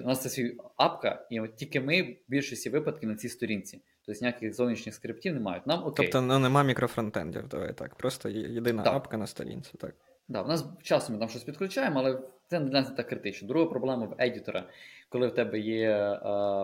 [0.03, 3.83] у нас це свій апка, і от тільки ми в більшості випадків на цій сторінці.
[4.07, 5.63] Тобто ніяких зовнішніх скриптів немає.
[5.67, 6.07] Нам окей.
[6.07, 7.95] Тобто ну, нема мікрофронтендів, давай так.
[7.95, 8.95] Просто єдина так.
[8.95, 9.73] апка на сторінці.
[9.79, 9.95] так.
[10.29, 13.49] Да, в нас часом ми там щось підключаємо, але це не нас не так критично.
[13.49, 14.69] Друга проблема в едітора,
[15.09, 15.91] коли в тебе є.
[15.91, 16.19] Е,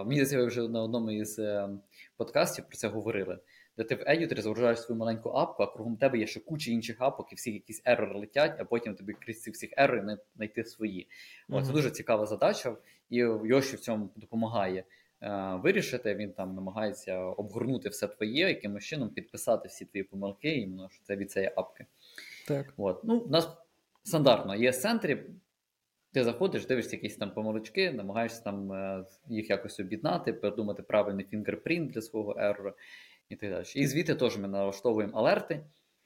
[0.04, 1.68] мені здається, ви вже на одному із е,
[2.16, 3.38] подкастів про це говорили
[3.80, 6.96] де ти в едіторі загружаєш свою маленьку апку, а кругом тебе є ще куча інших
[6.98, 11.08] апок, і всі якісь ерори летять, а потім тобі крізь ці всіх ерорів знайти свої.
[11.48, 11.62] Mm-hmm.
[11.62, 12.76] Це дуже цікава задача,
[13.10, 14.84] і Йоші в цьому допомагає
[15.22, 16.14] е, вирішити.
[16.14, 21.16] Він там намагається обгорнути все твоє, якимось чином підписати всі твої помилки, іменно що це
[21.16, 21.86] від цієї апки.
[22.48, 22.74] Так.
[22.76, 23.04] От.
[23.04, 23.48] Ну, У нас
[24.02, 25.22] стандартно є центрі.
[26.12, 31.90] Ти заходиш, дивишся якісь там помилочки, намагаєшся там е, їх якось об'єднати, придумати правильний фінгерпринт
[31.90, 32.74] для свого ерора
[33.30, 33.64] і так далі.
[33.74, 35.64] І звідти теж ми налаштовуємо алерти.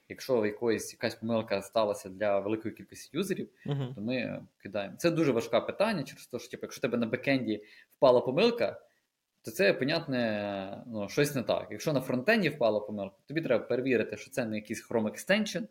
[0.09, 3.95] Якщо якоїсь якась помилка сталася для великої кількості юзерів, uh-huh.
[3.95, 4.97] то ми кидаємо.
[4.97, 7.65] Це дуже важке питання, через те, що типу, якщо тебе на бекенді
[7.97, 8.81] впала помилка,
[9.45, 11.69] то це, понятне, ну, щось не так.
[11.71, 15.67] Якщо на фронтенді впала помилка, тобі треба перевірити, що це не якийсь Chrome Extension,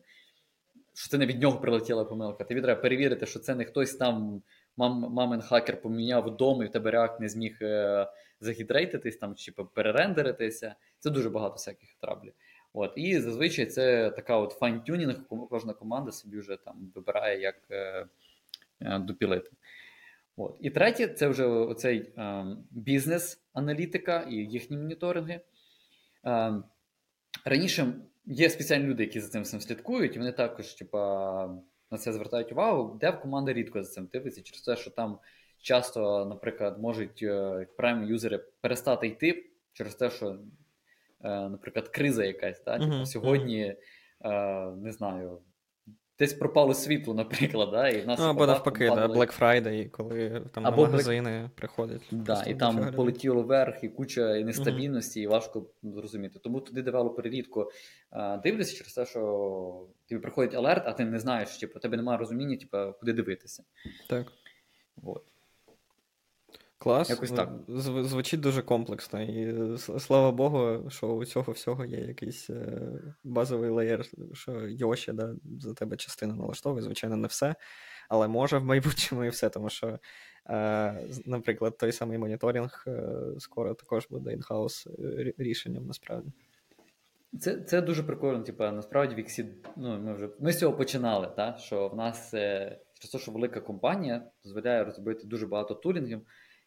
[0.93, 2.43] що це не від нього прилетіла помилка.
[2.43, 4.41] Тобі треба перевірити, що це не хтось там,
[4.77, 8.07] мам, мамин хакер поміняв вдома, і в тебе React не зміг е,
[8.39, 10.75] загідрейтитись, там, чи перерендеритися.
[10.99, 12.33] Це дуже багато всяких траблів.
[12.73, 15.15] От, І зазвичай це така от файн-тюнінг,
[15.49, 18.05] кожна команда собі вже там вибирає, як е,
[18.81, 19.51] е, допілити.
[20.37, 20.57] От.
[20.61, 25.39] І третє, це вже оцей е, бізнес-аналітика і їхні моніторинги.
[26.25, 26.53] Е,
[27.45, 27.93] раніше
[28.25, 31.45] є спеціальні люди, які за цим всім слідкують, і вони також типа,
[31.93, 35.19] на це звертають увагу, де в команда рідко за цим дивиться, через те, що там
[35.61, 42.59] часто, наприклад, можуть е, праймі юзери перестати йти через те, що, е, наприклад, криза якась.
[42.59, 42.77] Та?
[42.77, 43.05] Uh-huh.
[43.05, 43.75] Сьогодні,
[44.21, 44.75] uh-huh.
[44.75, 45.41] не знаю,
[46.19, 47.69] десь пропало світло, наприклад.
[47.71, 47.89] да?
[47.89, 51.49] І в нас ну, Або навпаки, да, Black Friday, коли там або магазини Black...
[51.49, 52.01] приходять.
[52.11, 55.23] Да, І там полетіло вверх, і куча нестабільності, uh-huh.
[55.23, 56.39] і важко зрозуміти.
[56.39, 57.71] Тому туди девелопери рідко
[58.43, 62.57] дивляться через те, що тобі приходить алерт, а ти не знаєш, типу, тебе немає розуміння,
[62.57, 63.63] типу, куди дивитися.
[64.09, 64.27] Так.
[65.03, 65.32] От.
[66.83, 67.09] Клас.
[67.09, 67.49] Якось так.
[67.67, 69.21] Звучить дуже комплексно.
[69.21, 72.81] І слава Богу, що у цього всього є якийсь е,
[73.23, 77.55] базовий layer, що Yoshi, да, за тебе частина налаштовує, звичайно, не все,
[78.09, 79.99] але може в майбутньому і все, тому що,
[80.49, 84.87] е, наприклад, той самий моніторинг е, скоро також буде in-house
[85.37, 86.31] рішенням насправді.
[87.39, 88.43] Це це дуже прикольно.
[88.43, 93.11] Типу, насправді Віксі, ну ми вже ми з цього починали, та, що в нас через
[93.11, 96.21] те, що велика компанія дозволяє розробити дуже багато tooling ів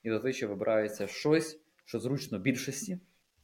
[0.07, 2.99] і зазвичай вибирається щось, що зручно більшості.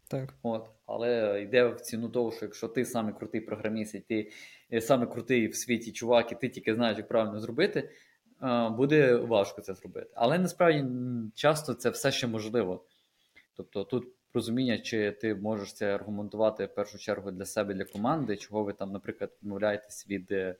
[0.09, 0.35] Так.
[0.43, 4.31] От, Але йде в ціну того, що якщо ти саме крутий програміст, і ти
[4.73, 7.91] е, саме крутий в світі чувак, і ти тільки знаєш, як правильно зробити,
[8.71, 10.11] буде важко це зробити.
[10.15, 10.85] Але насправді
[11.35, 12.85] часто це все ще можливо.
[13.57, 18.37] Тобто тут розуміння, чи ти можеш це аргументувати в першу чергу для себе, для команди,
[18.37, 20.57] чого ви там, наприклад, відмовляєтесь від е,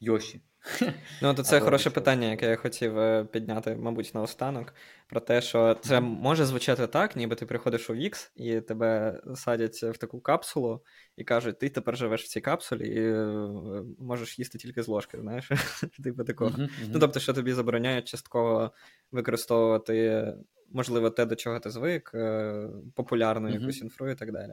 [0.00, 0.40] Йоші.
[1.22, 4.74] Ну, то це хороше питання, яке я хотів е, підняти, мабуть, наостанок.
[5.08, 9.82] Про те, що це може звучати так, ніби ти приходиш у Вікс, і тебе садять
[9.82, 10.84] в таку капсулу
[11.16, 15.18] і кажуть, ти тепер живеш в цій капсулі і е, можеш їсти тільки з ложки,
[15.20, 15.50] знаєш?
[16.04, 16.52] Типу такого.
[16.92, 18.70] Ну, тобто, що тобі забороняють частково
[19.12, 20.26] використовувати,
[20.72, 24.52] можливо, те, до чого ти звик, е, популярну якусь інфру і так далі.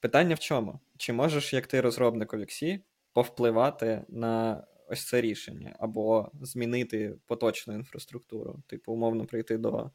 [0.00, 0.80] Питання в чому?
[0.96, 2.80] Чи можеш, як ти розробник у Віксі,
[3.12, 9.90] повпливати на ось це рішення, або змінити поточну інфраструктуру, типу, умовно прийти до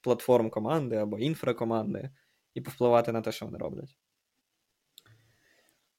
[0.00, 2.10] платформ команди або інфракоманди
[2.54, 3.96] і повпливати на те, що вони роблять.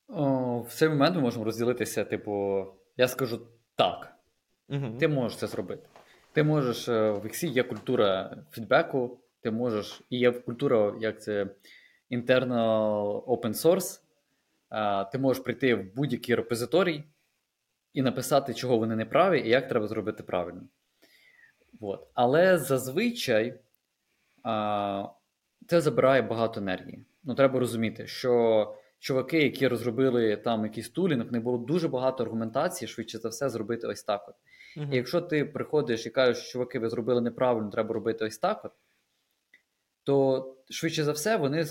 [0.08, 2.66] О, В цей момент ми можемо розділитися, типу,
[2.98, 4.18] я скажу так.
[4.70, 4.98] Угу.
[5.00, 5.88] Ти можеш це зробити.
[6.34, 11.48] Ти можеш е, в Ексі є культура фідбеку, ти можеш, і є культура, як це
[12.12, 14.02] internal open source,
[15.12, 17.04] ти можеш прийти в будь-який репозиторій
[17.96, 20.62] і написати, чого вони не праві, і як треба зробити правильно.
[21.82, 22.08] От.
[22.14, 23.60] Але зазвичай
[24.44, 25.08] а,
[25.68, 27.06] це забирає багато енергії.
[27.24, 32.90] Ну, треба розуміти, що чуваки, які розробили там якийсь тулінг, них було дуже багато аргументації,
[32.90, 34.26] швидше за все, зробити ось так.
[34.28, 34.36] от.
[34.78, 38.66] uh І якщо ти приходиш і кажеш, чуваки, ви зробили неправильно, треба робити ось так,
[38.66, 38.72] от,
[40.04, 41.66] то швидше за все вони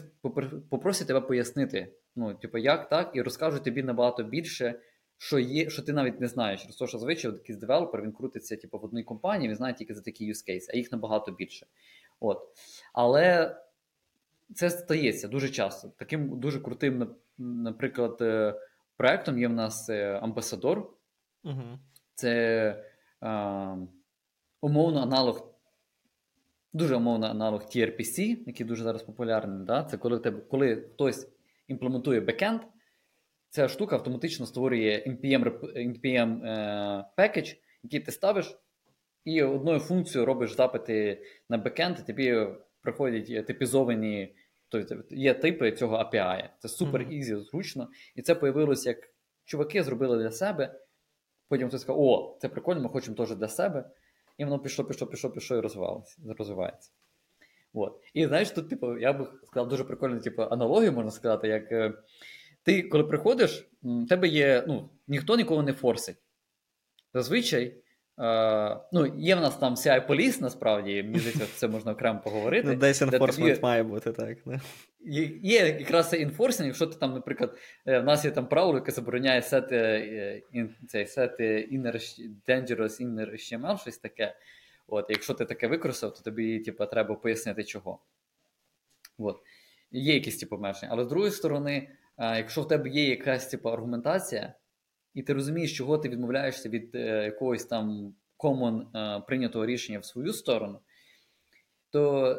[0.71, 4.81] попросять тебе пояснити, ну, типу, як так, і розкажуть тобі набагато більше,
[5.19, 6.63] що є, що ти навіть не знаєш.
[6.63, 10.03] Те, що зазвичай якийсь девелопер він крутиться типу, в одній компанії, він знає тільки за
[10.03, 11.67] такі use case, а їх набагато більше.
[12.21, 12.39] От.
[12.93, 13.57] Але
[14.55, 15.89] це стається дуже часто.
[15.89, 18.55] Таким дуже крутим, наприклад, е,
[18.97, 20.91] проектом є в нас е, Ambassador.
[21.45, 21.79] Угу.
[22.15, 22.35] Це
[23.23, 23.77] е,
[24.61, 25.51] умовно аналог.
[26.73, 29.67] Дуже умовно аналог tRPC, який дуже зараз популярний.
[29.67, 29.85] Да?
[29.85, 31.29] Це коли тебе, коли хтось
[31.69, 32.61] імплементує backend,
[33.55, 35.45] ця штука автоматично створює NPM
[35.77, 36.41] NPM
[37.19, 38.59] package, який ти ставиш,
[39.25, 42.47] і одною функцією робиш запити на backend, і тобі
[42.83, 44.35] приходять типізовані,
[44.69, 46.49] тобто є типи цього API.
[46.59, 47.89] Це супер easy, зручно.
[48.15, 48.99] І це появилося як
[49.45, 50.81] чуваки зробили для себе.
[51.49, 53.91] Потім хтось сказав, о, це прикольно, ми хочемо теж для себе.
[54.39, 55.61] І воно пішло, пішло, пішло, пішло і
[56.39, 56.91] розвивається.
[57.75, 58.01] От.
[58.15, 61.93] І знаєш, тут, типу, я би сказав дуже прикольну типу, аналогію, можна сказати, як е,
[62.65, 64.65] ти, коли приходиш, в тебе є.
[64.69, 66.17] ну, Ніхто нікого не форсить.
[67.15, 67.77] Зазвичай.
[68.21, 72.69] Е, ну, Є в нас там ci Police, насправді, мені здається, це можна окремо поговорити.
[72.69, 74.47] Ну, Десь enforcement має бути, так.
[74.47, 74.61] Не?
[75.43, 78.93] Є, якраз це інфорсинг, якщо ти там, наприклад, е, в нас є там правило, яке
[78.93, 84.37] забороняє сети е, цей сети inner, dangerous inner HTML, щось таке.
[84.87, 87.99] От, Якщо ти таке використав, то тобі типу, треба пояснити чого.
[89.19, 89.37] От.
[89.91, 90.93] Є якісь типу, обмеження.
[90.93, 91.89] Але з другої сторони,
[92.19, 94.55] якщо в тебе є якась типу, аргументація,
[95.15, 100.05] і ти розумієш, чого ти відмовляєшся від е, якогось там common е, прийнятого рішення в
[100.05, 100.81] свою сторону,
[101.91, 102.37] то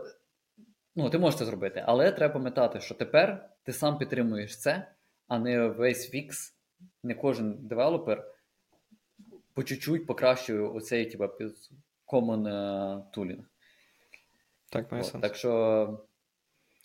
[0.96, 1.84] ну, ти можеш це зробити.
[1.86, 4.92] Але треба пам'ятати, що тепер ти сам підтримуєш це,
[5.28, 6.56] а не весь фікс,
[7.04, 8.36] не кожен девелопер
[9.54, 11.24] по чуть-чуть покращує оцей типу,
[12.08, 13.44] common е, tooling.
[14.70, 15.22] Так, має сенс.
[15.22, 16.00] Так що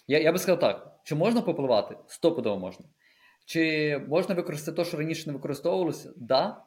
[0.06, 1.96] я я би сказав так: чи можна попливати?
[2.06, 2.86] Стопудово можна.
[3.44, 6.08] Чи можна використати те, що раніше не використовувалося?
[6.08, 6.14] Так.
[6.16, 6.62] Да,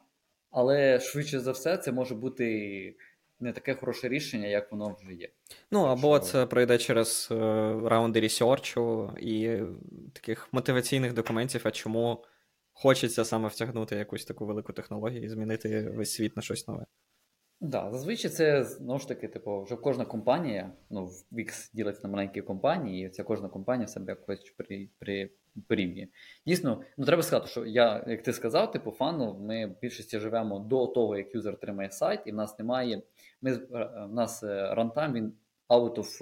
[0.50, 2.96] але швидше за все, це може бути
[3.40, 5.28] не таке хороше рішення, як воно вже є.
[5.70, 6.26] Ну, або що...
[6.26, 7.34] це пройде через е,
[7.84, 9.58] раунди ресерчу і
[10.12, 12.24] таких мотиваційних документів, а чому
[12.72, 16.86] хочеться саме втягнути якусь таку велику технологію і змінити весь світ на щось нове.
[17.64, 22.42] Да, зазвичай це знову ж таки, типу, вже кожна компанія, ну, Wix ділиться на маленькі
[22.42, 25.30] компанії, і ця кожна компанія себе якось при, при,
[25.68, 26.06] порівнює.
[26.46, 30.58] Дійсно, ну треба сказати, що я, як ти сказав, типу фану, ми в більшості живемо
[30.58, 33.02] до того, як юзер отримає сайт, і в нас немає.
[33.42, 35.32] Ми, в нас рантайм, він
[35.68, 36.20] out of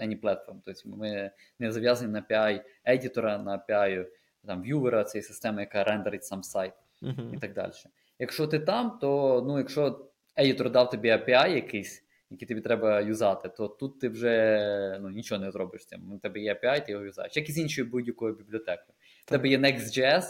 [0.00, 0.56] any platform.
[0.64, 4.06] Тобто ми не зав'язані на API едітора, на API
[4.46, 7.34] там, в'ювера, цієї системи, яка рендерить сам сайт uh-huh.
[7.34, 7.72] і так далі.
[8.18, 13.48] Якщо ти там, то ну, якщо едітор дав тобі API якийсь, який тобі треба юзати,
[13.48, 16.12] то тут ти вже ну, нічого не зробиш з цим.
[16.12, 17.36] У тебе є API, ти його юзаєш.
[17.36, 18.94] Як і з іншою будь-якою бібліотекою.
[19.26, 20.24] У тебе є Next.js,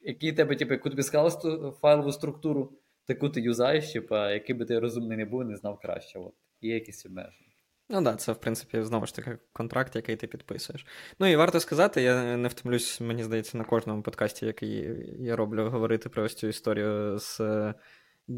[0.00, 2.72] який тебе, типу, яку тобі сказали файлову структуру,
[3.06, 6.18] таку ти юзаєш, типу, який би ти розумний не був, не знав краще.
[6.18, 6.34] От.
[6.60, 7.52] Є якісь обмеження.
[7.88, 10.86] Ну так, да, це, в принципі, знову ж таки контракт, який ти підписуєш.
[11.18, 14.88] Ну і варто сказати, я не втомлюсь, мені здається, на кожному подкасті, який
[15.18, 17.40] я роблю, говорити про ось цю історію з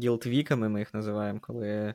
[0.01, 1.93] гілдвіками, ми їх називаємо, коли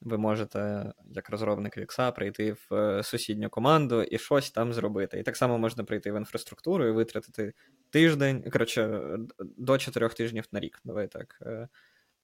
[0.00, 5.18] ви можете, як розробник Вікса, прийти в е, сусідню команду і щось там зробити.
[5.18, 7.52] І так само можна прийти в інфраструктуру і витратити
[7.90, 9.00] тиждень, коротше,
[9.38, 10.80] до чотирьох тижнів на рік.
[10.84, 11.42] Давай так.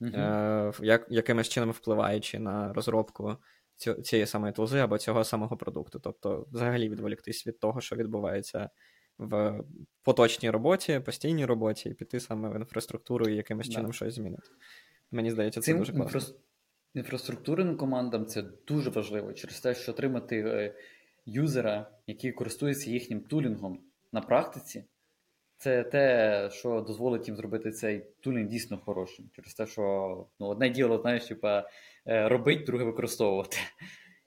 [0.00, 0.84] Uh-huh.
[0.84, 3.36] Як, Якимось чином впливаючи на розробку
[4.02, 5.98] цієї самої тулзи або цього самого продукту.
[5.98, 8.70] Тобто, взагалі відволіктись від того, що відбувається
[9.18, 9.60] в
[10.02, 13.74] поточній роботі, постійній роботі, і піти саме в інфраструктуру і якимось да.
[13.74, 14.48] чином щось змінити.
[15.12, 16.20] Мені здається, це Цим дуже класно.
[16.20, 16.34] Інфра...
[16.94, 20.74] Інфраструктурним командам це дуже важливо через те, що отримати е,
[21.26, 23.80] юзера, який користується їхнім тулінгом
[24.12, 24.84] на практиці,
[25.56, 29.30] це те, що дозволить їм зробити цей тулінг дійсно хорошим.
[29.32, 31.68] Через те, що ну, одне діло, знаєш, типа,
[32.06, 33.56] е, робить, друге використовувати.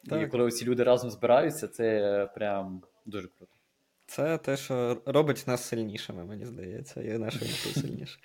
[0.10, 0.24] Так.
[0.24, 3.54] І коли ці люди разом збираються, це прям дуже круто.
[4.06, 8.20] Це те, що робить нас сильнішими, мені здається, і нашу інфу сильніше.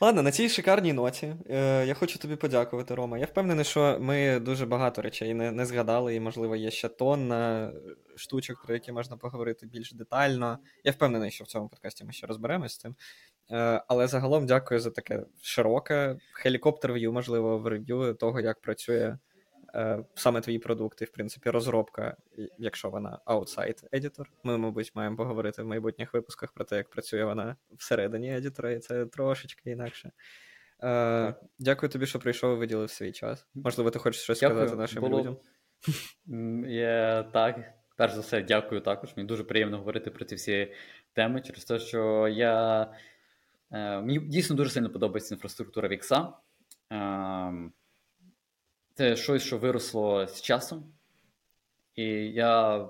[0.00, 3.18] Ладно, на цій шикарній ноті е, я хочу тобі подякувати, Рома.
[3.18, 7.72] Я впевнений, що ми дуже багато речей не не згадали, і, можливо, є ще тонна
[8.16, 10.58] штучок, про які можна поговорити більш детально.
[10.84, 12.96] Я впевнений, що в цьому подкасті ми ще розберемось з цим.
[13.50, 19.18] Е, але загалом дякую за таке широке хелікоптер-в'ю, можливо, в рев'ю того, як працює.
[19.74, 22.16] Е, саме твої продукти, в принципі, розробка,
[22.58, 24.24] якщо вона outside editor.
[24.42, 28.78] Ми, мабуть, маємо поговорити в майбутніх випусках про те, як працює вона всередині едітора, і
[28.78, 30.12] це трошечки інакше.
[30.82, 33.46] Е, Дякую тобі, що прийшов і виділив свій час.
[33.54, 34.58] Можливо, ти хочеш щось дякую.
[34.58, 35.18] сказати нашим Було...
[35.18, 35.36] людям?
[36.68, 37.60] Я, Так,
[37.96, 39.16] перш за все, дякую також.
[39.16, 40.72] Мені дуже приємно говорити про ці всі
[41.12, 42.82] теми, через те, що я.
[43.72, 46.32] Е, мені дійсно дуже сильно подобається інфраструктура Вікса.
[48.94, 50.92] Це щось, що виросло з часом.
[51.94, 52.86] І я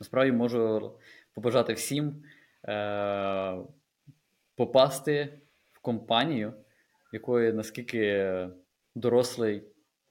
[0.00, 0.92] насправді можу
[1.34, 2.22] побажати всім
[2.68, 3.56] е,
[4.56, 5.40] попасти
[5.72, 6.54] в компанію,
[7.12, 8.48] якої наскільки
[8.94, 9.62] дорослий,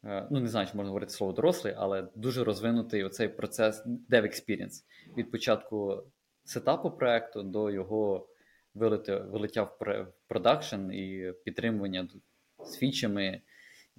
[0.04, 4.24] е, ну не знаю, чи можна говорити слово дорослий, але дуже розвинутий оцей процес Dev
[4.24, 4.84] Experience.
[5.18, 6.04] Від початку
[6.44, 8.30] setup -у проекту до його
[8.74, 12.08] вилиття в production і підтримування
[12.66, 13.42] з фічами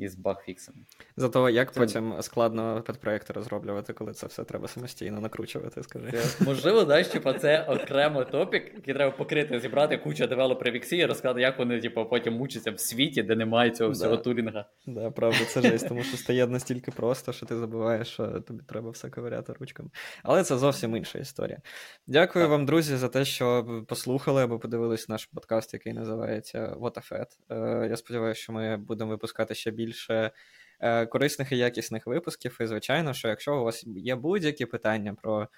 [0.00, 0.78] із багфіксами.
[1.16, 1.80] Зато як це...
[1.80, 6.12] потім складно під-проекти розроблювати, коли це все треба самостійно накручувати, скажи.
[6.12, 11.06] Це, можливо, знаєш, типу, це окремо топік, який треба покрити, зібрати кучу девелоперів Віксі і
[11.06, 14.64] розказати, як вони типу, потім мучаться в світі, де немає цього всього да, тулінга.
[14.86, 18.90] Да, правда, це жесть, тому що стає настільки просто, що ти забуваєш, що тобі треба
[18.90, 19.90] все ковиряти ручками.
[20.22, 21.58] Але це зовсім інша історія.
[22.06, 22.50] Дякую так.
[22.50, 27.26] вам, друзі, за те, що послухали або подивились наш подкаст, який називається What a Fed.
[27.50, 30.30] Е, Я сподіваюся, що ми будемо випускати ще більше більше
[30.80, 32.58] е, корисних і якісних випусків.
[32.60, 35.48] І, звичайно, що якщо у вас є будь-які питання про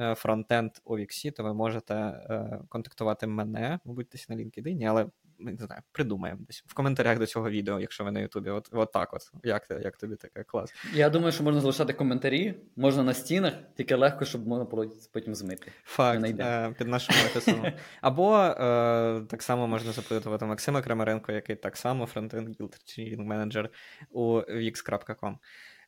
[0.00, 5.06] е, фронтенд у Віксі, то ви можете е, контактувати мене, мабуть, десь на LinkedIn, але
[5.38, 8.50] не знаю, придумаємо десь в коментарях до цього відео, якщо ви на Ютубі.
[8.50, 9.22] От, от так от.
[9.44, 10.74] Як як тобі таке клас?
[10.94, 15.34] Я думаю, що можна залишати коментарі, можна на стінах, тільки легко, щоб можна було потім
[15.34, 15.72] змити.
[15.84, 17.66] Факт, е, під нашим офісом.
[18.00, 23.70] Або е, так само можна запитувати Максима Крамаренко, який так само frontend guild manager
[24.10, 25.36] у wix.com.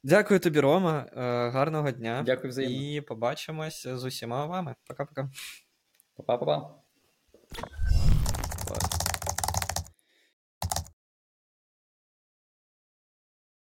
[0.03, 1.07] Дякую тобі, Рома.
[1.17, 2.23] Е, гарного дня.
[2.27, 2.77] Дякую взаємно.
[2.77, 4.75] І побачимось з усіма вами.
[4.89, 5.31] Пока-пока.
[6.17, 6.75] Па-па-па.
[8.67, 9.00] Клас.